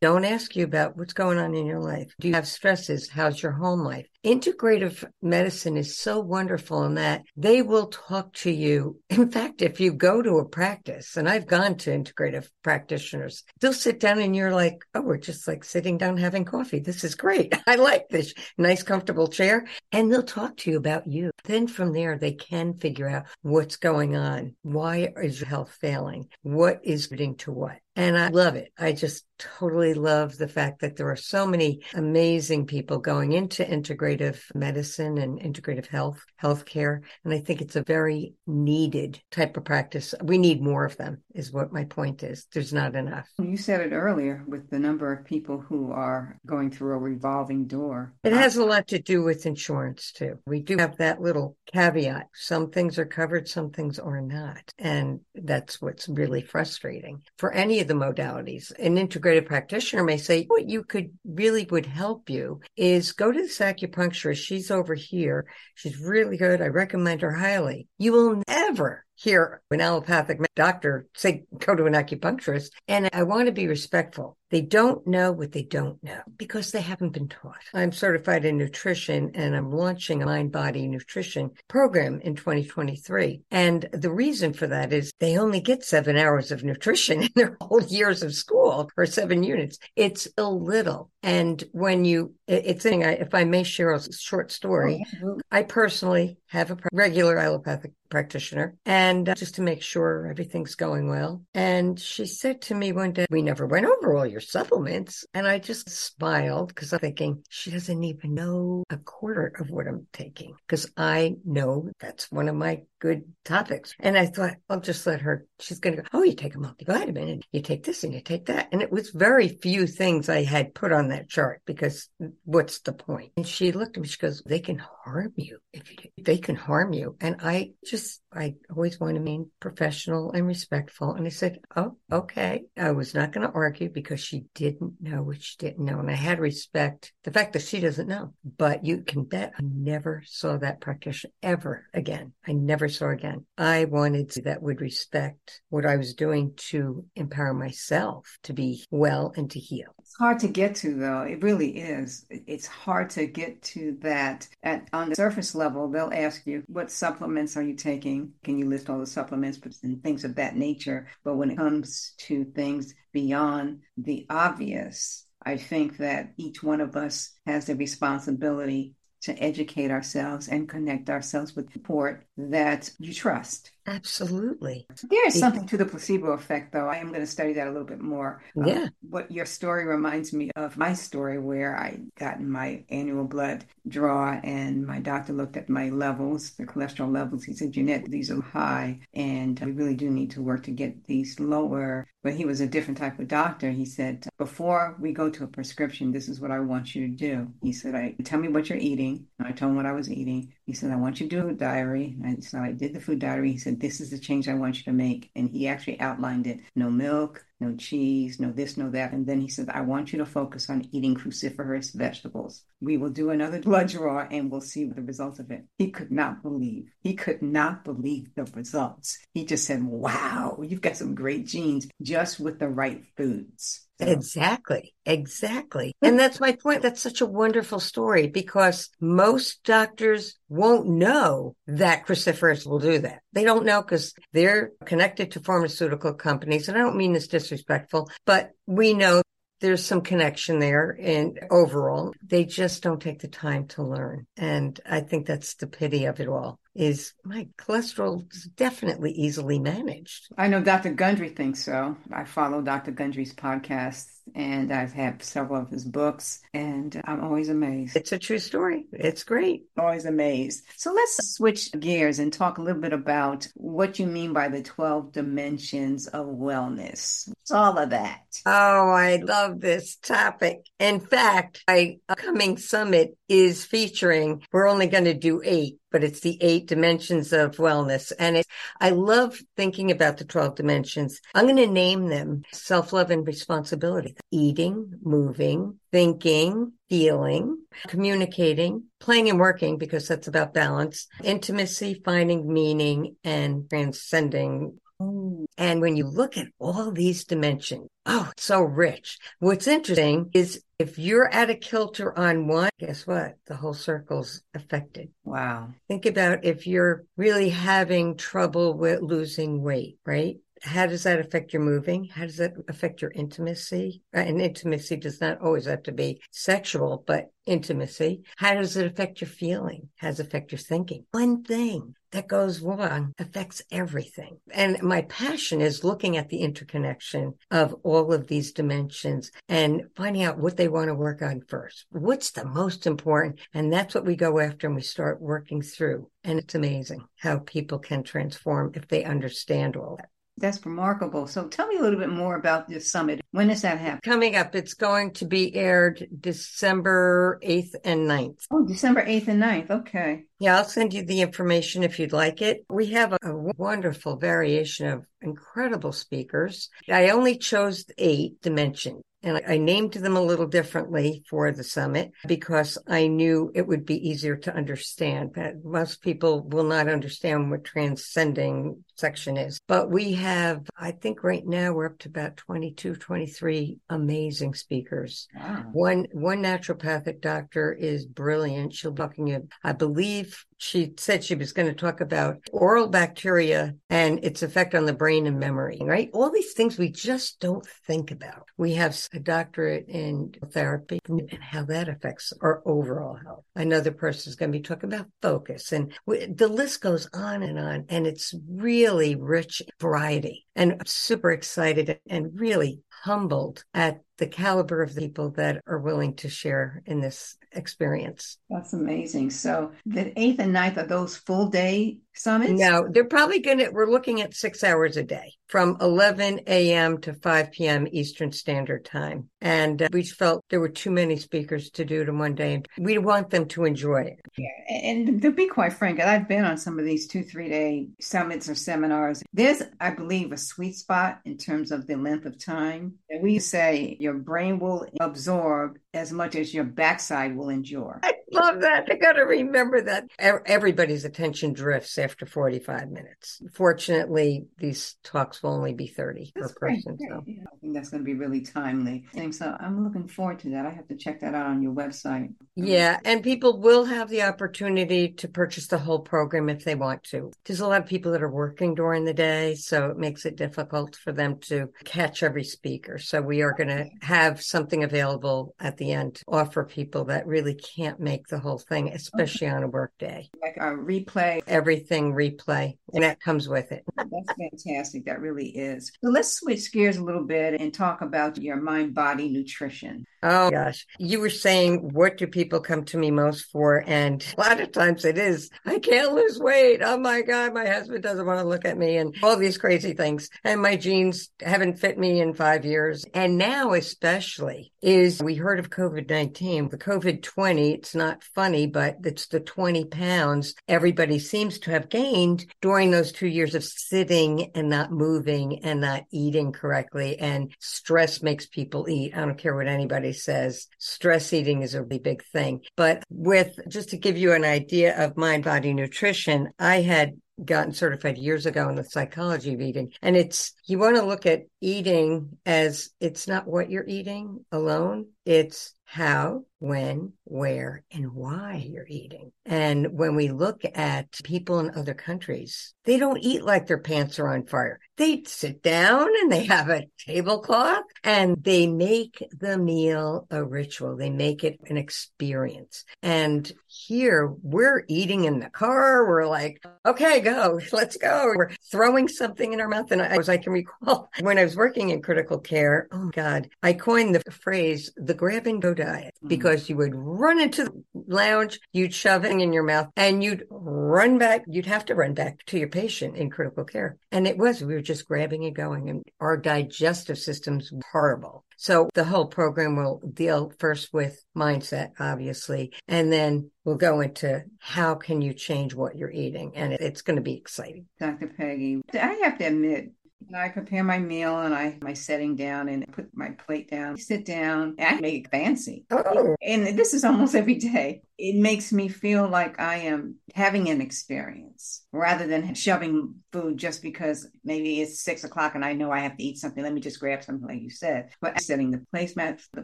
Don't 0.02 0.26
ask 0.26 0.56
you 0.56 0.66
about 0.66 0.98
what's 0.98 1.14
going 1.14 1.38
on 1.38 1.56
in 1.56 1.66
your 1.66 1.80
life. 1.80 2.14
Do 2.20 2.28
you 2.28 2.34
have 2.34 2.48
stresses? 2.48 3.10
How's 3.10 3.42
your 3.42 3.54
home 3.54 3.80
life? 3.82 4.08
Integrative 4.26 5.06
medicine 5.22 5.78
is 5.78 5.96
so 5.96 6.20
wonderful 6.20 6.84
in 6.86 6.96
that 6.96 7.22
they 7.38 7.62
will 7.62 7.86
talk 7.86 8.34
to 8.34 8.50
you. 8.50 9.00
In 9.12 9.30
fact, 9.30 9.62
if 9.62 9.80
you 9.80 9.94
go 9.94 10.20
to 10.20 10.40
a 10.40 10.50
practice, 10.50 11.16
and 11.16 11.30
I've 11.30 11.46
gone 11.46 11.76
to 11.76 11.92
integrative 11.92 12.50
practitioners, 12.64 13.44
they'll 13.62 13.72
sit 13.72 14.00
down 14.00 14.18
and 14.18 14.36
you're 14.36 14.52
like, 14.52 14.84
oh, 14.96 15.02
we're 15.02 15.18
just 15.18 15.48
like 15.48 15.64
sitting 15.64 16.00
down 16.00 16.18
having 16.18 16.44
coffee. 16.44 16.80
This 16.80 17.04
is 17.04 17.14
great. 17.14 17.54
I 17.68 17.76
like 17.76 18.10
this 18.10 18.34
nice, 18.58 18.82
comfortable 18.82 19.28
chair. 19.28 19.68
And 19.92 20.12
they'll 20.12 20.24
talk 20.24 20.58
to 20.58 20.72
you 20.72 20.78
about 20.78 21.06
you. 21.06 21.30
Then 21.44 21.68
from 21.68 21.94
there, 21.94 22.18
they 22.18 22.34
can 22.34 22.74
figure 22.74 23.08
out 23.08 23.26
what's 23.44 23.76
going 23.76 24.16
on. 24.16 24.56
Why 24.64 25.14
is 25.22 25.40
your 25.40 25.50
health 25.50 25.78
failing? 25.80 26.30
What 26.42 26.80
is 26.84 27.12
leading 27.12 27.36
to 27.38 27.52
what? 27.52 27.78
And 27.96 28.18
I 28.18 28.28
love 28.28 28.56
it. 28.56 28.74
I 28.78 28.92
just 28.92 29.24
totally 29.38 29.94
love 29.94 30.38
the 30.38 30.50
fact 30.50 30.82
that 30.82 30.98
there 30.98 31.10
are 31.12 31.16
so 31.16 31.48
many 31.48 31.80
amazing 31.94 32.66
people 32.66 32.98
going 32.98 33.32
into 33.32 33.64
integrative 33.64 34.15
medicine 34.54 35.18
and 35.18 35.40
integrative 35.40 35.88
health, 35.88 36.24
healthcare. 36.42 37.02
And 37.24 37.34
I 37.34 37.40
think 37.40 37.62
it's 37.62 37.76
a 37.76 37.84
very 37.84 38.34
needed 38.48 39.20
type 39.32 39.58
of 39.58 39.64
practice. 39.66 40.14
We 40.24 40.38
need 40.38 40.62
more 40.62 40.86
of 40.86 40.98
them, 40.98 41.22
is 41.34 41.52
what 41.52 41.74
my 41.74 41.86
point 41.86 42.24
is. 42.24 42.48
There's 42.54 42.74
not 42.74 42.96
enough. 42.96 43.28
You 43.40 43.58
said 43.58 43.82
it 43.82 43.94
earlier 43.94 44.44
with 44.48 44.70
the 44.70 44.80
number 44.80 45.12
of 45.12 45.26
people 45.26 45.60
who 45.60 45.92
are 45.92 46.38
going 46.46 46.72
through 46.72 46.94
a 46.94 47.00
revolving 47.00 47.68
door. 47.68 48.14
It 48.24 48.34
has 48.34 48.58
a 48.58 48.66
lot 48.66 48.88
to 48.88 49.00
do 49.00 49.24
with 49.24 49.46
insurance, 49.46 50.12
too. 50.12 50.40
We 50.48 50.62
do 50.62 50.78
have 50.78 50.98
that 50.98 51.22
little 51.22 51.58
caveat. 51.74 52.28
Some 52.34 52.72
things 52.72 52.98
are 53.00 53.06
covered, 53.06 53.48
some 53.48 53.72
things 53.72 54.00
are 54.00 54.22
not. 54.22 54.72
And 54.78 55.20
that's 55.34 55.82
what's 55.82 56.08
really 56.08 56.42
frustrating 56.42 57.22
for 57.38 57.52
any 57.52 57.80
of 57.80 57.88
the 57.88 57.94
modalities. 57.94 58.72
An 58.80 58.96
integrative 58.96 59.46
practitioner 59.46 60.04
may 60.04 60.18
say, 60.18 60.46
what 60.46 60.70
you 60.70 60.84
could 60.84 61.12
really 61.26 61.68
would 61.72 61.86
help 61.86 62.30
you 62.30 62.60
is 62.76 63.12
go 63.12 63.32
to 63.32 63.42
this 63.42 63.62
acupuncturist. 64.06 64.38
She's 64.38 64.72
over 64.72 64.96
here. 64.96 65.46
She's 65.76 66.00
really 66.00 66.38
good. 66.38 66.62
I 66.62 66.68
recommend 66.68 67.22
her 67.22 67.34
highly. 67.34 67.88
You 67.98 68.12
will 68.12 68.44
never 68.48 69.06
hear 69.16 69.62
an 69.72 69.82
allopathic 69.82 70.40
doctor 70.56 71.08
say, 71.16 71.46
go 71.60 71.76
to 71.76 71.86
an 71.86 71.94
acupuncturist. 71.94 72.70
And 72.88 73.10
I 73.14 73.24
want 73.24 73.48
to 73.48 73.52
be 73.52 73.68
respectful. 73.68 74.38
They 74.50 74.62
don't 74.62 75.06
know 75.08 75.32
what 75.32 75.52
they 75.52 75.64
don't 75.64 76.02
know 76.04 76.22
because 76.38 76.72
they 76.72 76.82
haven't 76.82 77.12
been 77.12 77.28
taught. 77.28 77.62
I'm 77.74 77.92
certified 77.92 78.46
in 78.46 78.58
nutrition 78.58 79.32
and 79.34 79.56
I'm 79.56 79.72
launching 79.72 80.22
a 80.22 80.26
mind 80.26 80.52
body 80.52 80.88
nutrition 80.88 81.52
program 81.68 82.20
in 82.22 82.36
2023. 82.36 83.42
And 83.52 83.88
the 83.92 84.12
reason 84.12 84.54
for 84.54 84.68
that 84.68 84.94
is 84.94 85.12
they 85.20 85.38
only 85.38 85.62
get 85.62 85.84
seven 85.84 86.18
hours 86.18 86.52
of 86.52 86.64
nutrition 86.64 87.24
in 87.24 87.30
their 87.36 87.58
whole 87.62 87.82
years 87.84 88.24
of 88.24 88.34
school 88.34 88.90
or 88.98 89.06
seven 89.06 89.44
units. 89.44 89.80
It's 89.96 90.28
a 90.38 90.50
little. 90.50 91.12
And 91.24 91.64
when 91.72 92.06
you, 92.06 92.36
it's, 92.48 92.84
saying, 92.84 93.02
if 93.02 93.34
I 93.34 93.46
may 93.46 93.64
share 93.64 93.94
a 93.94 94.14
short 94.14 94.52
story, 94.52 95.04
oh, 95.24 95.40
I 95.52 95.64
personally 95.64 96.38
have 96.48 96.72
a 96.72 96.78
regular 96.92 97.38
allopathic 97.40 97.94
practitioner 98.10 98.76
and 98.86 99.28
uh, 99.28 99.36
just 99.36 99.56
to 99.56 99.62
make 99.62 99.82
sure 99.82 100.28
everything's 100.28 100.76
going 100.76 101.10
well. 101.10 101.42
And 101.54 102.00
she 102.00 102.26
said 102.26 102.62
to 102.64 102.76
me 102.76 102.92
one 102.92 103.12
day, 103.12 103.26
we 103.30 103.42
never 103.42 103.66
went 103.66 103.86
over 103.86 104.16
all 104.16 104.26
your 104.26 104.35
supplements. 104.40 105.26
And 105.34 105.48
I 105.48 105.60
just 105.60 105.90
smiled 105.90 106.70
because 106.70 106.94
I'm 106.94 107.00
thinking 107.00 107.44
she 107.50 107.72
doesn't 107.72 108.04
even 108.04 108.34
know 108.34 108.84
a 108.90 108.98
quarter 108.98 109.54
of 109.60 109.70
what 109.70 109.88
I'm 109.88 110.08
taking 110.14 110.56
because 110.68 110.92
I 110.98 111.36
know 111.46 111.90
that's 112.00 112.32
one 112.32 112.50
of 112.50 112.56
my 112.56 112.82
good 113.00 113.24
topics. 113.44 113.94
And 114.00 114.18
I 114.18 114.26
thought, 114.26 114.56
I'll 114.70 114.80
just 114.80 115.06
let 115.06 115.22
her, 115.22 115.46
she's 115.60 115.80
going 115.80 115.96
to 115.96 116.02
go, 116.02 116.08
Oh, 116.14 116.24
you 116.24 116.36
take 116.36 116.56
a 116.56 116.60
multivitamin 116.60 117.32
and 117.32 117.46
you 117.52 117.62
take 117.62 117.84
this 117.84 118.04
and 118.04 118.14
you 118.14 118.22
take 118.22 118.48
that. 118.48 118.70
And 118.72 118.82
it 118.82 118.92
was 118.92 119.10
very 119.12 119.48
few 119.48 119.88
things 119.88 120.30
I 120.30 120.44
had 120.44 120.74
put 120.74 120.92
on 120.92 121.10
that 121.10 121.30
chart 121.30 121.62
because 121.66 122.10
what's 122.44 122.80
the 122.80 122.94
point? 122.94 123.32
And 123.38 123.48
she 123.48 123.72
looked 123.72 123.98
at 123.98 124.04
me, 124.04 124.08
she 124.08 124.20
goes, 124.20 124.42
They 124.46 124.60
can 124.60 124.80
harm 125.06 125.34
you 125.36 125.60
if 125.72 125.84
they 126.20 126.38
can 126.38 126.56
harm 126.56 126.92
you. 126.94 127.16
And 127.22 127.38
I 127.42 127.72
just, 127.86 128.22
I 128.34 128.56
always 128.70 129.00
want 129.00 129.16
to 129.16 129.22
mean 129.22 129.52
professional 129.60 130.32
and 130.32 130.48
respectful. 130.48 131.14
And 131.14 131.26
I 131.26 131.30
said, 131.30 131.60
Oh, 131.76 131.98
okay. 132.12 132.64
I 132.78 132.92
was 132.92 133.14
not 133.14 133.32
going 133.32 133.48
to 133.48 133.54
argue 133.54 133.90
because 133.90 134.20
she 134.20 134.46
didn't 134.56 134.96
know 135.00 135.22
what 135.22 135.42
she 135.42 135.56
didn't 135.58 135.86
know. 135.86 136.00
And 136.00 136.10
I 136.10 136.16
had 136.16 136.40
respect 136.40 137.14
the 137.24 137.32
fact 137.32 137.54
that 137.54 137.62
she 137.62 137.80
doesn't 137.80 138.08
know. 138.08 138.34
But 138.58 138.86
you 138.86 139.04
can 139.04 139.24
bet 139.24 139.54
I 139.58 139.62
never 139.64 140.24
saw 140.26 140.58
that 140.58 140.82
practitioner 140.82 141.34
ever 141.44 141.86
again. 141.94 142.34
I 142.46 142.54
never 142.54 142.90
saw 142.90 143.10
again. 143.10 143.46
I 143.58 143.86
wanted 143.86 144.32
that 144.44 144.62
would 144.62 144.82
respect 144.82 145.62
what 145.70 145.86
I 145.86 145.98
was 145.98 146.16
doing 146.16 146.54
to 146.70 147.06
empower 147.16 147.54
myself 147.54 148.40
to 148.44 148.54
be 148.54 148.84
well 148.90 149.34
and 149.36 149.52
to 149.52 149.60
heal. 149.60 149.96
Hard 150.18 150.40
to 150.40 150.48
get 150.48 150.76
to 150.76 150.96
though. 150.96 151.22
It 151.22 151.44
really 151.44 151.78
is. 151.78 152.26
It's 152.30 152.68
hard 152.68 153.10
to 153.12 153.26
get 153.26 153.62
to 153.64 153.98
that 154.02 154.48
at 154.64 154.88
on 154.94 155.10
the 155.10 155.16
surface 155.16 155.54
level. 155.54 155.90
They'll 155.90 156.12
ask 156.14 156.48
you, 156.48 156.64
what 156.68 156.90
supplements 156.90 157.58
are 157.58 157.64
you 157.64 157.76
taking? 157.76 158.32
Can 158.44 158.58
you 158.58 158.66
list 158.70 158.90
all 158.90 159.00
the 159.00 159.08
supplements 159.08 159.60
and 159.84 160.02
things 160.02 160.24
of 160.24 160.36
that 160.36 160.56
nature? 160.56 161.08
But 161.26 161.36
when 161.36 161.52
it 161.52 161.58
comes 161.58 162.14
to 162.20 162.46
things 162.46 162.94
beyond 163.12 163.82
the 163.98 164.26
obvious, 164.30 165.26
I 165.44 165.58
think 165.58 165.98
that 165.98 166.32
each 166.38 166.64
one 166.64 166.80
of 166.80 166.96
us 166.96 167.34
has 167.46 167.66
the 167.66 167.76
responsibility 167.76 168.96
to 169.24 169.38
educate 169.38 169.92
ourselves 169.92 170.48
and 170.48 170.70
connect 170.70 171.10
ourselves 171.10 171.56
with 171.56 171.74
support 171.74 172.26
that 172.38 172.90
you 173.00 173.14
trust. 173.14 173.72
Absolutely. 173.88 174.88
There 175.10 175.28
is 175.28 175.38
something 175.38 175.68
to 175.68 175.78
the 175.78 175.86
placebo 175.86 176.32
effect, 176.32 176.74
though. 176.74 176.88
I 176.88 176.98
am 176.98 177.10
going 177.10 177.20
to 177.20 177.28
study 177.28 177.54
that 177.54 177.68
a 177.68 177.72
little 177.72 177.88
bit 177.88 178.02
more. 178.02 178.42
Um, 178.58 178.68
yeah. 178.68 178.88
what 179.10 179.32
your 179.32 179.46
story 179.46 179.86
reminds 179.86 180.34
me 180.34 180.50
of 180.56 180.76
my 180.78 180.94
story, 180.94 181.38
where 181.38 181.78
I 181.78 182.00
got 182.18 182.42
my 182.42 182.84
annual 182.90 183.26
blood 183.26 183.66
draw, 183.88 184.40
and 184.44 184.86
my 184.86 185.00
doctor 185.00 185.34
looked 185.34 185.58
at 185.58 185.70
my 185.70 185.90
levels, 185.90 186.52
the 186.52 186.66
cholesterol 186.66 187.14
levels. 187.14 187.44
He 187.44 187.54
said, 187.54 187.74
Janette, 187.74 188.10
these 188.10 188.32
are 188.32 188.42
high, 188.42 189.00
and 189.14 189.60
we 189.60 189.72
really 189.72 189.96
do 189.96 190.10
need 190.10 190.32
to 190.32 190.42
work 190.42 190.64
to 190.64 190.72
get 190.72 191.06
these 191.06 191.40
lower. 191.40 192.08
But 192.24 192.34
he 192.34 192.46
was 192.46 192.62
a 192.62 192.68
different 192.68 192.98
type 192.98 193.20
of 193.20 193.28
doctor. 193.28 193.70
He 193.70 193.86
said, 193.86 194.28
before 194.40 194.96
we 195.00 195.12
go 195.12 195.30
to 195.30 195.44
a 195.44 195.48
prescription, 195.48 196.12
this 196.12 196.28
is 196.28 196.40
what 196.40 196.50
I 196.50 196.60
want 196.60 196.96
you 196.96 197.08
to 197.08 197.14
do. 197.14 197.52
He 197.62 197.72
said, 197.72 197.94
I 197.94 198.16
tell 198.24 198.40
me 198.40 198.48
what 198.48 198.68
you're 198.68 198.80
eating. 198.80 199.28
I 199.46 199.52
told 199.52 199.72
him 199.72 199.76
what 199.78 199.86
I 199.86 199.92
was 199.94 200.12
eating. 200.12 200.54
He 200.66 200.74
said, 200.74 200.92
I 200.92 200.96
want 200.96 201.20
you 201.20 201.28
to 201.30 201.42
do 201.42 201.48
a 201.48 201.54
diary. 201.54 202.18
And 202.24 202.44
so 202.44 202.60
I 202.60 202.72
did 202.72 202.94
the 202.94 203.00
food 203.00 203.20
diary. 203.20 203.52
He 203.52 203.58
said, 203.58 203.80
This 203.80 204.02
is 204.02 204.10
the 204.10 204.20
change 204.20 204.48
I 204.48 204.56
want 204.56 204.78
you 204.78 204.84
to 204.84 204.92
make. 204.92 205.32
And 205.36 205.50
he 205.50 205.68
actually 205.68 206.00
outlined 206.00 206.48
it 206.48 206.60
no 206.76 206.90
milk, 206.90 207.46
no 207.60 207.76
cheese, 207.76 208.40
no 208.40 208.52
this, 208.52 208.78
no 208.78 208.90
that. 208.92 209.14
And 209.14 209.26
then 209.26 209.40
he 209.40 209.48
said, 209.48 209.70
I 209.70 209.82
want 209.82 210.12
you 210.12 210.20
to 210.20 210.26
focus 210.26 210.70
on 210.70 210.88
eating 210.92 211.16
cruciferous 211.16 211.94
vegetables. 211.94 212.64
We 212.82 212.98
will 212.98 213.10
do 213.10 213.30
another 213.30 213.62
blood 213.62 213.90
draw 213.90 214.28
and 214.30 214.52
we'll 214.52 214.62
see 214.62 214.86
the 214.86 215.02
results 215.02 215.40
of 215.40 215.52
it. 215.52 215.66
He 215.78 215.92
could 215.92 216.12
not 216.12 216.44
believe, 216.44 216.92
he 217.02 217.14
could 217.14 217.42
not 217.42 217.84
believe 217.84 218.34
the 218.36 218.44
results. 218.44 219.18
He 219.34 219.46
just 219.46 219.66
said, 219.66 219.84
Wow, 219.84 220.60
you've 220.64 220.82
got 220.82 220.98
some 220.98 221.16
great 221.16 221.46
genes 221.46 221.88
just 222.02 222.40
with 222.40 222.60
the 222.60 222.70
right 222.70 223.04
foods. 223.16 223.86
So. 224.02 224.08
Exactly. 224.08 224.94
Exactly. 225.06 225.96
And 226.02 226.20
that's 226.20 226.42
my 226.42 226.52
point. 226.52 226.82
That's 226.82 227.02
such 227.02 227.22
a 227.22 227.26
wonderful 227.26 227.80
story 227.80 228.28
because 228.28 228.90
most 229.00 229.64
doctors 229.64 230.36
won't 230.50 230.88
know 230.88 231.56
that 231.68 232.06
cruciferous 232.06 232.66
will 232.66 232.80
do 232.80 233.00
that. 233.00 233.22
They 233.34 233.44
don't 233.44 233.66
know 233.66 233.82
because 233.82 234.14
they're 234.34 234.72
connected 234.86 235.32
to 235.32 235.40
pharmaceutical 235.40 236.14
companies. 236.14 236.68
And 236.68 236.78
I 236.78 236.82
don't 236.82 236.98
mean 236.98 237.14
this 237.14 237.28
disrespectful, 237.28 238.10
but 238.26 238.52
we 238.66 238.94
know 238.94 239.22
there's 239.62 239.86
some 239.86 240.02
connection 240.02 240.60
there 240.60 240.98
and 241.02 241.40
overall 241.50 242.14
they 242.22 242.44
just 242.44 242.84
don't 242.84 243.02
take 243.02 243.20
the 243.20 243.28
time 243.30 243.66
to 243.66 243.82
learn 243.82 244.28
and 244.36 244.82
i 244.86 245.00
think 245.00 245.26
that's 245.26 245.56
the 245.56 245.66
pity 245.66 246.06
of 246.06 246.20
it 246.20 246.28
all 246.28 246.60
is 246.76 247.14
my 247.24 247.48
cholesterol 247.58 248.22
is 248.34 248.50
definitely 248.56 249.12
easily 249.12 249.60
managed. 249.60 250.28
I 250.38 250.50
know 250.50 250.62
Dr. 250.62 250.94
Gundry 250.94 251.30
thinks 251.30 251.64
so. 251.64 251.96
I 252.12 252.26
follow 252.26 252.62
Dr. 252.62 252.92
Gundry's 252.92 253.34
podcast 253.34 254.08
and 254.36 254.72
I've 254.72 254.92
had 254.92 255.24
several 255.24 255.62
of 255.62 255.70
his 255.70 255.86
books 255.86 256.42
and 256.54 257.02
I'm 257.06 257.24
always 257.24 257.50
amazed. 257.50 257.96
It's 257.96 258.12
a 258.12 258.20
true 258.20 258.40
story. 258.40 258.86
It's 258.92 259.24
great. 259.24 259.64
Always 259.78 260.06
amazed. 260.06 260.66
So 260.76 260.94
let's 260.94 261.36
switch 261.36 261.72
gears 261.80 262.20
and 262.20 262.32
talk 262.32 262.58
a 262.58 262.62
little 262.62 262.82
bit 262.82 262.94
about 262.94 263.48
what 263.56 263.98
you 263.98 264.06
mean 264.06 264.34
by 264.34 264.50
the 264.50 264.62
12 264.62 265.14
dimensions 265.14 266.08
of 266.08 266.28
wellness. 266.28 267.30
What's 267.30 267.52
all 267.52 267.78
of 267.78 267.92
that? 267.92 268.42
Oh, 268.46 268.90
I 268.90 269.18
love 269.18 269.62
this 269.62 269.96
topic. 269.96 270.66
In 270.80 271.00
fact, 271.00 271.64
my 271.68 271.98
upcoming 272.10 272.58
summit 272.58 273.18
is 273.30 273.66
featuring, 273.66 274.44
we're 274.52 274.68
only 274.68 274.88
going 274.88 275.06
to 275.06 275.14
do 275.14 275.42
eight 275.44 275.78
but 275.96 276.04
it's 276.04 276.20
the 276.20 276.38
eight 276.42 276.68
dimensions 276.68 277.32
of 277.32 277.56
wellness. 277.56 278.12
And 278.20 278.36
it, 278.36 278.46
I 278.82 278.90
love 278.90 279.40
thinking 279.56 279.92
about 279.92 280.18
the 280.18 280.26
12 280.26 280.56
dimensions. 280.56 281.22
I'm 281.34 281.46
going 281.46 281.56
to 281.56 281.68
name 281.68 282.10
them 282.10 282.44
self 282.52 282.92
love 282.92 283.12
and 283.12 283.26
responsibility, 283.26 284.18
eating, 284.32 284.92
moving, 285.04 285.80
thinking, 285.92 286.74
feeling, 286.90 287.58
communicating, 287.88 288.84
playing 289.00 289.30
and 289.30 289.40
working, 289.40 289.78
because 289.78 290.08
that's 290.08 290.28
about 290.28 290.54
balance, 290.54 291.08
intimacy, 291.24 292.02
finding 292.04 292.52
meaning, 292.52 293.16
and 293.24 293.70
transcending 293.70 294.80
and 295.00 295.82
when 295.82 295.98
you 295.98 296.08
look 296.08 296.38
at 296.38 296.48
all 296.60 296.92
these 296.92 297.26
dimensions, 297.26 297.88
oh, 298.06 298.30
it's 298.32 298.46
so 298.46 298.62
rich. 298.62 299.18
What's 299.40 299.68
interesting 299.68 300.30
is 300.34 300.64
if 300.80 300.98
you're 300.98 301.28
at 301.28 301.50
a 301.50 301.56
kilter 301.56 302.18
on 302.18 302.48
one, 302.48 302.70
guess 302.80 303.06
what? 303.06 303.36
The 303.48 303.56
whole 303.56 303.74
circle's 303.74 304.42
affected. 304.54 305.10
Wow. 305.24 305.74
Think 305.88 306.06
about 306.06 306.46
if 306.46 306.66
you're 306.66 307.06
really 307.18 307.50
having 307.50 308.16
trouble 308.16 308.78
with 308.78 309.02
losing 309.02 309.62
weight, 309.62 309.98
right? 310.06 310.38
How 310.62 310.86
does 310.86 311.04
that 311.04 311.20
affect 311.20 311.54
your 311.54 311.62
moving? 311.62 312.06
How 312.06 312.24
does 312.24 312.38
that 312.38 312.54
affect 312.68 313.02
your 313.02 313.12
intimacy? 313.12 314.02
Uh, 314.16 314.20
and 314.20 314.42
intimacy 314.42 314.98
does 314.98 315.22
not 315.22 315.42
always 315.42 315.66
have 315.66 315.84
to 315.84 315.92
be 315.92 316.22
sexual, 316.32 317.04
but 317.06 317.32
intimacy. 317.46 318.24
How 318.38 318.56
does 318.56 318.76
it 318.78 318.86
affect 318.86 319.22
your 319.22 319.28
feeling? 319.28 319.90
How 319.98 320.08
does 320.10 320.20
it 320.20 320.28
affect 320.28 320.52
your 320.52 320.60
thinking? 320.60 321.06
One 321.12 321.44
thing 321.44 321.96
that 322.12 322.28
goes 322.28 322.62
wrong 322.62 323.14
affects 323.20 323.62
everything. 323.72 324.38
And 324.54 324.82
my 324.82 325.02
passion 325.04 325.60
is 325.62 325.84
looking 325.84 326.16
at 326.18 326.30
the 326.30 326.40
interconnection 326.40 327.34
of 327.52 327.76
all 327.84 328.14
of 328.14 328.28
these 328.28 328.54
dimensions 328.54 329.32
and 329.50 329.84
finding 329.96 330.24
out 330.24 330.40
what 330.40 330.56
they 330.56 330.70
want 330.70 330.88
to 330.88 330.96
work 330.96 331.22
on 331.22 331.42
first. 331.42 331.86
What's 331.92 332.32
the 332.32 332.46
most 332.46 332.88
important? 332.88 333.40
And 333.54 333.72
that's 333.72 333.94
what 333.94 334.06
we 334.06 334.16
go 334.16 334.40
after 334.40 334.68
and 334.68 334.76
we 334.76 334.82
start 334.82 335.22
working 335.22 335.62
through. 335.62 336.10
And 336.24 336.40
it's 336.40 336.56
amazing 336.56 337.04
how 337.18 337.40
people 337.40 337.80
can 337.80 338.02
transform 338.02 338.72
if 338.76 338.88
they 338.88 339.04
understand 339.04 339.76
all 339.76 339.98
that. 339.98 340.10
That's 340.38 340.66
remarkable. 340.66 341.28
So 341.28 341.48
tell 341.48 341.68
me 341.68 341.78
a 341.78 341.82
little 341.82 342.00
bit 342.00 342.10
more 342.10 342.36
about 342.36 342.68
this 342.68 342.92
summit. 342.92 343.22
When 343.32 343.48
does 343.48 343.62
that 343.62 343.78
happen? 343.78 344.02
Coming 344.04 344.36
up, 344.36 344.54
it's 344.54 344.74
going 344.74 345.14
to 345.14 345.26
be 345.26 345.56
aired 345.56 346.08
December 346.20 347.40
8th 347.42 347.76
and 347.86 348.10
9th. 348.10 348.46
Oh, 348.52 348.66
December 348.66 349.06
8th 349.06 349.30
and 349.30 349.42
9th. 349.42 349.70
Okay. 349.72 350.24
Yeah, 350.40 350.58
I'll 350.58 350.66
send 350.66 350.94
you 350.94 351.06
the 351.06 351.22
information 351.22 351.84
if 351.84 352.00
you'd 352.00 352.12
like 352.12 352.42
it. 352.42 352.66
We 352.70 352.88
have 352.88 353.14
a, 353.14 353.18
a 353.24 353.54
wonderful 353.58 354.18
variation 354.18 354.88
of 354.88 355.06
incredible 355.22 355.94
speakers. 355.94 356.70
I 356.90 357.10
only 357.10 357.38
chose 357.38 357.86
eight 357.98 358.42
dimensions. 358.42 359.02
And 359.26 359.42
I 359.48 359.58
named 359.58 359.94
them 359.94 360.16
a 360.16 360.22
little 360.22 360.48
differently 360.48 361.24
for 361.30 361.52
the 361.52 361.64
summit 361.64 362.12
because 362.28 362.78
I 362.88 363.08
knew 363.08 363.52
it 363.54 363.68
would 363.68 363.86
be 363.86 364.08
easier 364.08 364.38
to 364.38 364.56
understand. 364.56 365.34
But 365.34 365.66
most 365.66 366.02
people 366.02 366.44
will 366.44 366.64
not 366.64 366.88
understand 366.88 367.50
what 367.50 367.66
transcending 367.66 368.84
section 368.96 369.36
is. 369.36 369.60
But 369.68 369.90
we 369.90 370.14
have, 370.14 370.70
I 370.78 370.92
think 370.92 371.24
right 371.24 371.46
now 371.46 371.74
we're 371.74 371.88
up 371.88 372.00
to 372.00 372.10
about 372.10 372.38
22, 372.38 372.96
23 372.96 373.80
amazing 373.90 374.54
speakers. 374.54 375.28
Wow. 375.36 375.66
One, 375.74 376.08
one 376.14 376.44
naturopathic 376.44 377.20
doctor 377.20 377.74
is 377.74 378.06
brilliant. 378.06 378.74
She'll 378.74 378.92
be 378.92 379.02
talking, 379.02 379.50
I 379.64 379.74
believe 379.74 380.46
she 380.58 380.94
said 380.98 381.24
she 381.24 381.36
was 381.36 381.52
going 381.52 381.68
to 381.68 381.74
talk 381.74 382.00
about 382.00 382.38
oral 382.52 382.88
bacteria 382.88 383.76
and 383.90 384.24
its 384.24 384.42
effect 384.42 384.74
on 384.74 384.86
the 384.86 384.94
brain 384.94 385.28
and 385.28 385.40
memory, 385.40 385.80
right? 385.82 386.10
All 386.14 386.32
these 386.32 386.54
things 386.54 386.78
we 386.78 386.90
just 386.90 387.40
don't 387.40 387.66
think 387.86 388.12
about. 388.12 388.48
We 388.58 388.76
have 388.76 388.96
a 389.16 389.20
doctorate 389.20 389.86
in 389.88 390.34
therapy 390.52 391.00
and 391.08 391.32
how 391.42 391.64
that 391.64 391.88
affects 391.88 392.34
our 392.42 392.62
overall 392.66 393.16
health. 393.16 393.44
Another 393.56 393.92
person 393.92 394.30
is 394.30 394.36
going 394.36 394.52
to 394.52 394.58
be 394.58 394.64
talking 394.64 394.94
about 394.94 395.08
focus 395.22 395.72
and 395.72 395.94
we, 396.06 396.26
the 396.26 396.48
list 396.48 396.82
goes 396.82 397.08
on 397.14 397.44
and 397.44 397.58
on 397.58 397.86
and 397.90 398.06
it's 398.06 398.34
really 398.50 399.16
rich 399.16 399.62
variety 399.80 400.46
and 400.56 400.74
I'm 400.74 400.86
super 400.86 401.32
excited 401.32 402.00
and 402.10 402.40
really 402.40 402.82
humbled 403.06 403.64
at 403.74 404.02
the 404.18 404.28
caliber 404.28 404.82
of 404.82 404.96
the 404.96 405.02
people 405.02 405.30
that 405.32 405.62
are 405.68 405.78
willing 405.78 406.16
to 406.16 406.30
share 406.30 406.82
in 406.86 407.02
this 407.02 407.38
experience. 407.52 408.38
That's 408.50 408.74
amazing. 408.74 409.30
So 409.32 409.72
the 409.86 410.18
eighth 410.20 410.40
and 410.40 410.54
ninth 410.54 410.78
are 410.78 410.88
those 410.88 411.18
full 411.18 411.48
day 411.48 412.00
summits? 412.14 412.54
No, 412.54 412.88
they're 412.90 413.06
probably 413.06 413.40
going 413.40 413.60
to, 413.60 413.70
we're 413.70 413.90
looking 413.90 414.22
at 414.22 414.34
six 414.34 414.64
hours 414.64 414.98
a 414.98 415.04
day 415.04 415.34
from 415.48 415.78
11 415.82 416.42
a.m. 416.48 416.98
to 417.00 417.14
5 417.14 417.52
p.m. 417.52 417.88
Eastern 417.92 418.32
Standard 418.32 418.86
Time. 418.86 419.30
And 419.42 419.82
uh, 419.82 419.90
we 419.92 420.04
felt 420.04 420.44
there 420.50 420.60
were 420.60 420.70
too 420.70 420.92
many 420.92 421.18
speakers 421.18 421.70
to 421.72 421.86
do 421.86 422.02
it 422.02 422.10
in 422.10 422.18
one 422.18 422.36
day. 422.36 422.56
and 422.56 422.68
We 422.80 422.98
want 422.98 423.30
them 423.30 423.48
to 423.50 423.66
enjoy 423.66 424.02
it. 424.04 424.20
Yeah. 424.38 424.48
And 424.70 425.22
to 425.22 425.32
be 425.32 425.48
quite 425.48 425.74
frank, 425.74 426.00
I've 426.00 426.28
been 426.28 426.46
on 426.46 426.58
some 426.58 426.80
of 426.80 426.86
these 426.86 427.08
two, 427.08 427.24
three 427.24 427.50
day 427.50 427.90
summits 428.00 428.50
or 428.50 428.56
seminars. 428.56 429.24
There's, 429.34 429.62
I 429.80 429.92
believe, 429.92 430.32
a 430.32 430.38
sweet 430.38 430.76
spot 430.76 431.20
in 431.26 431.38
terms 431.38 431.72
of 431.72 431.88
the 431.88 431.96
length 431.96 432.26
of 432.26 432.44
time. 432.44 432.95
And 433.10 433.24
we 433.24 433.40
say 433.40 433.98
your 434.00 434.14
brain 434.14 434.60
will 434.60 434.88
absorb 435.00 435.78
as 435.96 436.12
much 436.12 436.36
as 436.36 436.54
your 436.54 436.66
backside 436.66 437.36
will 437.36 437.50
endure. 437.50 438.02
I 438.04 438.14
love 438.32 438.62
that. 438.62 438.88
I 438.92 438.96
got 438.96 439.14
to 439.14 439.22
remember 439.22 439.82
that. 439.82 440.10
Everybody's 440.20 441.06
attention 441.06 441.54
drifts 441.54 441.98
after 441.98 442.26
45 442.26 442.92
minutes. 442.92 443.42
Fortunately, 443.54 444.46
these 444.60 444.98
talks 445.04 445.42
will 445.42 445.54
only 445.54 445.74
be 445.74 445.88
30 445.88 446.34
that's 446.36 446.52
per 446.52 446.60
great, 446.60 446.76
person. 446.84 446.98
Great. 446.98 447.10
So. 447.10 447.24
Yeah, 447.26 447.44
I 447.52 447.58
think 447.62 447.74
that's 447.74 447.90
going 447.90 448.04
to 448.04 448.06
be 448.06 448.14
really 448.14 448.42
timely. 448.42 449.06
And 449.16 449.34
so 449.34 449.56
I'm 449.58 449.86
looking 449.86 450.08
forward 450.08 450.40
to 450.40 450.50
that. 450.50 450.66
I 450.66 450.70
have 450.70 450.88
to 450.90 450.98
check 450.98 451.22
that 451.22 451.34
out 451.34 451.48
on 451.48 451.62
your 451.62 451.74
website. 451.74 452.34
Yeah. 452.56 453.00
And 453.06 453.24
people 453.24 453.62
will 453.62 453.86
have 453.86 454.10
the 454.10 454.24
opportunity 454.24 455.10
to 455.14 455.30
purchase 455.30 455.68
the 455.68 455.78
whole 455.78 456.00
program 456.00 456.50
if 456.50 456.66
they 456.66 456.76
want 456.76 457.04
to. 457.06 457.32
There's 457.46 457.62
a 457.62 457.68
lot 457.68 457.82
of 457.82 457.88
people 457.88 458.12
that 458.12 458.24
are 458.24 458.30
working 458.30 458.76
during 458.76 459.06
the 459.06 459.14
day, 459.14 459.56
so 459.56 459.92
it 459.92 459.98
makes 459.98 460.26
it 460.26 460.36
difficult 460.36 460.98
for 460.98 461.14
them 461.14 461.40
to 461.44 461.70
catch 461.86 462.22
every 462.22 462.44
speaker. 462.44 462.98
So 462.98 463.22
we 463.22 463.42
are 463.42 463.54
going 463.54 463.70
to 463.70 463.88
have 464.02 464.42
something 464.44 464.84
available 464.84 465.56
at 465.58 465.78
the 465.78 465.85
end 465.92 466.16
to 466.16 466.26
offer 466.28 466.64
people 466.64 467.06
that 467.06 467.28
really 467.28 467.56
can't 467.56 468.00
make 468.00 468.28
the 468.28 468.40
whole 468.40 468.58
thing, 468.58 468.90
especially 468.90 469.48
on 469.48 469.64
a 469.64 469.68
work 469.68 469.94
day. 469.98 470.30
Like 470.42 470.58
a 470.58 470.76
replay. 470.76 471.42
Everything 471.48 472.14
replay, 472.14 472.78
and 472.94 473.04
that 473.04 473.20
comes 473.20 473.48
with 473.48 473.72
it. 473.72 473.84
That's 473.98 474.34
fantastic. 474.38 475.06
That 475.06 475.22
really 475.22 475.48
is. 475.48 475.92
So 476.04 476.10
let's 476.10 476.34
switch 476.34 476.72
gears 476.72 476.98
a 476.98 477.04
little 477.04 477.24
bit 477.24 477.60
and 477.60 477.74
talk 477.74 478.02
about 478.02 478.38
your 478.38 478.58
mind 478.58 478.94
body 478.94 479.30
nutrition. 479.30 480.06
Oh 480.28 480.50
gosh. 480.50 480.88
You 480.98 481.20
were 481.20 481.30
saying, 481.30 481.94
what 481.94 482.18
do 482.18 482.26
people 482.26 482.60
come 482.60 482.84
to 482.86 482.98
me 482.98 483.12
most 483.12 483.46
for? 483.52 483.84
And 483.86 484.26
a 484.36 484.42
lot 484.42 484.60
of 484.60 484.72
times 484.72 485.06
it 485.06 485.20
is, 485.20 485.52
I 485.68 485.78
can't 485.78 486.14
lose 486.14 486.40
weight. 486.40 486.82
Oh 486.84 486.98
my 486.98 487.22
God, 487.22 487.54
my 487.54 487.68
husband 487.68 488.02
doesn't 488.02 488.26
want 488.26 488.40
to 488.40 488.48
look 488.48 488.66
at 488.66 488.76
me 488.76 488.98
and 488.98 489.16
all 489.22 489.38
these 489.38 489.60
crazy 489.60 489.94
things. 489.94 490.32
And 490.44 490.64
my 490.64 490.78
jeans 490.78 491.30
haven't 491.40 491.78
fit 491.78 492.00
me 492.00 492.22
in 492.22 492.34
five 492.34 492.66
years. 492.66 493.06
And 493.14 493.38
now, 493.38 493.74
especially, 493.74 494.74
is 494.82 495.22
we 495.22 495.36
heard 495.36 495.60
of 495.60 495.70
COVID 495.70 496.10
19, 496.10 496.70
the 496.70 496.78
COVID 496.78 497.22
20, 497.22 497.74
it's 497.74 497.94
not 497.94 498.24
funny, 498.24 498.66
but 498.66 498.98
it's 499.04 499.28
the 499.28 499.40
20 499.40 499.86
pounds 499.86 500.56
everybody 500.68 501.20
seems 501.20 501.60
to 501.60 501.72
have 501.72 501.90
gained 501.90 502.48
during 502.62 502.90
those 502.90 503.12
two 503.12 503.28
years 503.28 503.54
of 503.54 503.64
sitting 503.64 504.52
and 504.56 504.70
not 504.70 504.92
moving 504.92 505.64
and 505.64 505.82
not 505.82 506.06
eating 506.12 506.52
correctly. 506.52 507.20
And 507.20 507.54
stress 507.60 508.24
makes 508.24 508.48
people 508.48 508.90
eat. 508.90 509.16
I 509.16 509.20
don't 509.20 509.38
care 509.38 509.56
what 509.56 509.68
anybody 509.68 510.15
says. 510.16 510.68
Stress 510.78 511.34
eating 511.34 511.62
is 511.62 511.76
a 511.76 511.84
really 511.84 512.00
big 512.00 512.24
thing. 512.26 512.62
But 512.76 513.04
with 513.10 513.60
just 513.68 513.90
to 513.90 513.98
give 513.98 514.18
you 514.18 514.34
an 514.34 514.44
idea 514.44 514.98
of 515.04 515.18
mind 515.18 515.44
body 515.44 515.74
nutrition, 515.74 516.50
I 516.60 516.82
had 516.82 517.14
gotten 517.44 517.74
certified 517.74 518.18
years 518.18 518.46
ago 518.46 518.70
in 518.70 518.76
the 518.76 518.84
psychology 518.84 519.54
of 519.54 519.62
eating. 519.62 519.92
And 520.02 520.16
it's, 520.16 520.54
you 520.66 520.80
want 520.80 520.96
to 520.96 521.02
look 521.02 521.26
at 521.26 521.42
eating 521.60 522.38
as 522.46 522.92
it's 523.00 523.28
not 523.28 523.48
what 523.48 523.70
you're 523.70 523.88
eating 523.88 524.46
alone. 524.52 525.08
It's 525.26 525.74
how, 525.84 526.44
when, 526.60 527.14
where, 527.24 527.84
and 527.92 528.14
why 528.14 528.66
you're 528.68 528.88
eating. 528.88 529.32
And 529.46 529.98
when 529.98 530.16
we 530.16 530.30
look 530.30 530.62
at 530.74 531.12
people 531.24 531.60
in 531.60 531.72
other 531.76 531.94
countries, 531.94 532.74
they 532.86 532.98
don't 532.98 533.20
eat 533.22 533.44
like 533.44 533.68
their 533.68 533.80
pants 533.80 534.20
are 534.20 534.28
on 534.28 534.46
fire. 534.46 534.80
They 534.98 535.24
sit 535.26 535.62
down 535.62 536.08
and 536.22 536.32
they 536.32 536.46
have 536.46 536.70
a 536.70 536.88
tablecloth 537.06 537.84
and 538.04 538.38
they 538.42 538.68
make 538.68 539.22
the 539.38 539.58
meal 539.58 540.28
a 540.32 540.44
ritual. 540.44 540.96
They 540.96 541.10
make 541.10 541.44
it 541.44 541.60
an 541.68 541.78
experience. 541.78 542.86
And 543.04 543.52
here 543.68 544.34
we're 544.42 544.86
eating 544.88 545.26
in 545.26 545.40
the 545.40 545.50
car. 545.50 546.08
We're 546.08 546.28
like, 546.28 546.64
okay, 546.86 547.20
go, 547.20 547.60
let's 547.74 547.98
go. 547.98 548.34
We're 548.36 548.52
throwing 548.72 549.08
something 549.08 549.52
in 549.52 549.60
our 549.60 549.68
mouth. 549.68 549.92
And 549.92 550.02
I 550.02 550.08
as 550.08 550.30
I 550.30 550.38
can 550.38 550.54
recall, 550.54 551.10
when 551.20 551.38
I 551.38 551.44
was 551.44 551.56
working 551.56 551.90
in 551.90 552.02
critical 552.02 552.40
care, 552.40 552.88
oh 552.92 553.10
God, 553.14 553.50
I 553.62 553.74
coined 553.74 554.16
the 554.16 554.32
phrase 554.32 554.92
the 554.96 555.14
grab 555.14 555.48
and 555.48 555.62
go 555.62 555.74
diet 555.74 556.16
mm. 556.24 556.30
Because 556.46 556.70
you 556.70 556.76
would 556.76 556.94
run 556.94 557.42
into 557.42 557.64
the 557.64 557.84
lounge, 558.08 558.60
you'd 558.72 558.94
shove 558.94 559.26
it 559.26 559.32
in 559.32 559.52
your 559.52 559.64
mouth 559.64 559.90
and 559.96 560.24
you'd 560.24 560.46
run 560.52 561.18
back. 561.18 561.44
You'd 561.48 561.66
have 561.66 561.86
to 561.86 561.96
run 561.96 562.14
back 562.14 562.46
to 562.46 562.60
your 562.60 562.68
patient 562.68 563.18
in 563.18 563.32
critical 563.32 563.64
care. 563.64 563.98
And 564.12 564.28
it 564.28 564.38
was, 564.38 564.62
we 564.62 564.76
were 564.76 564.82
just 564.82 565.08
grabbing 565.08 565.44
and 565.46 565.56
going 565.56 565.90
and 565.90 566.04
our 566.20 566.38
digestive 566.38 567.18
system's 567.18 567.74
horrible. 567.92 568.46
So 568.58 568.90
the 568.94 569.06
whole 569.06 569.26
program 569.26 569.76
will 569.76 570.02
deal 570.14 570.54
first 570.60 570.94
with 570.94 571.26
mindset, 571.36 571.94
obviously, 572.00 572.72
and 572.88 573.12
then 573.12 573.50
we'll 573.64 573.76
go 573.76 574.02
into 574.02 574.44
how 574.60 574.94
can 574.94 575.24
you 575.24 575.34
change 575.34 575.74
what 575.74 575.96
you're 575.96 576.12
eating. 576.12 576.52
And 576.56 576.74
it's 576.74 577.02
going 577.02 577.18
to 577.18 577.24
be 577.24 577.34
exciting. 577.34 577.88
Dr. 578.00 578.28
Peggy, 578.28 578.82
I 578.94 579.20
have 579.24 579.40
to 579.40 579.46
admit, 579.46 579.94
I 580.36 580.50
prepare 580.50 580.84
my 580.84 581.00
meal 581.00 581.40
and 581.40 581.54
I 581.54 581.78
my 581.82 581.94
setting 581.94 582.36
down 582.36 582.68
and 582.68 582.92
put 582.92 583.16
my 583.16 583.30
plate 583.30 583.70
down, 583.70 583.98
sit 583.98 584.26
down, 584.26 584.76
and 584.78 584.98
I 584.98 585.00
make 585.00 585.26
it 585.26 585.32
fancy. 585.32 585.86
Oh. 585.92 586.36
And 586.42 586.78
this 586.78 586.94
is 586.94 587.04
almost 587.04 587.36
every 587.36 587.56
day. 587.56 588.02
It 588.18 588.36
makes 588.36 588.72
me 588.72 588.88
feel 588.88 589.28
like 589.28 589.60
I 589.60 589.76
am 589.78 590.16
having 590.34 590.70
an 590.70 590.80
experience 590.80 591.86
rather 591.92 592.28
than 592.28 592.54
shoving 592.54 593.16
food 593.32 593.58
just 593.58 593.82
because 593.82 594.28
maybe 594.44 594.82
it's 594.82 595.02
six 595.02 595.24
o'clock 595.24 595.56
and 595.56 595.66
I 595.66 595.74
know 595.74 595.92
I 595.92 596.00
have 596.00 596.16
to 596.18 596.24
eat 596.24 596.38
something. 596.38 596.64
Let 596.64 596.74
me 596.74 596.82
just 596.82 597.00
grab 597.00 597.24
something 597.24 597.48
like 597.48 597.62
you 597.62 597.70
said. 597.70 598.10
But 598.22 598.42
setting 598.42 598.72
the 598.72 598.84
placemat, 598.94 599.42
the 599.54 599.64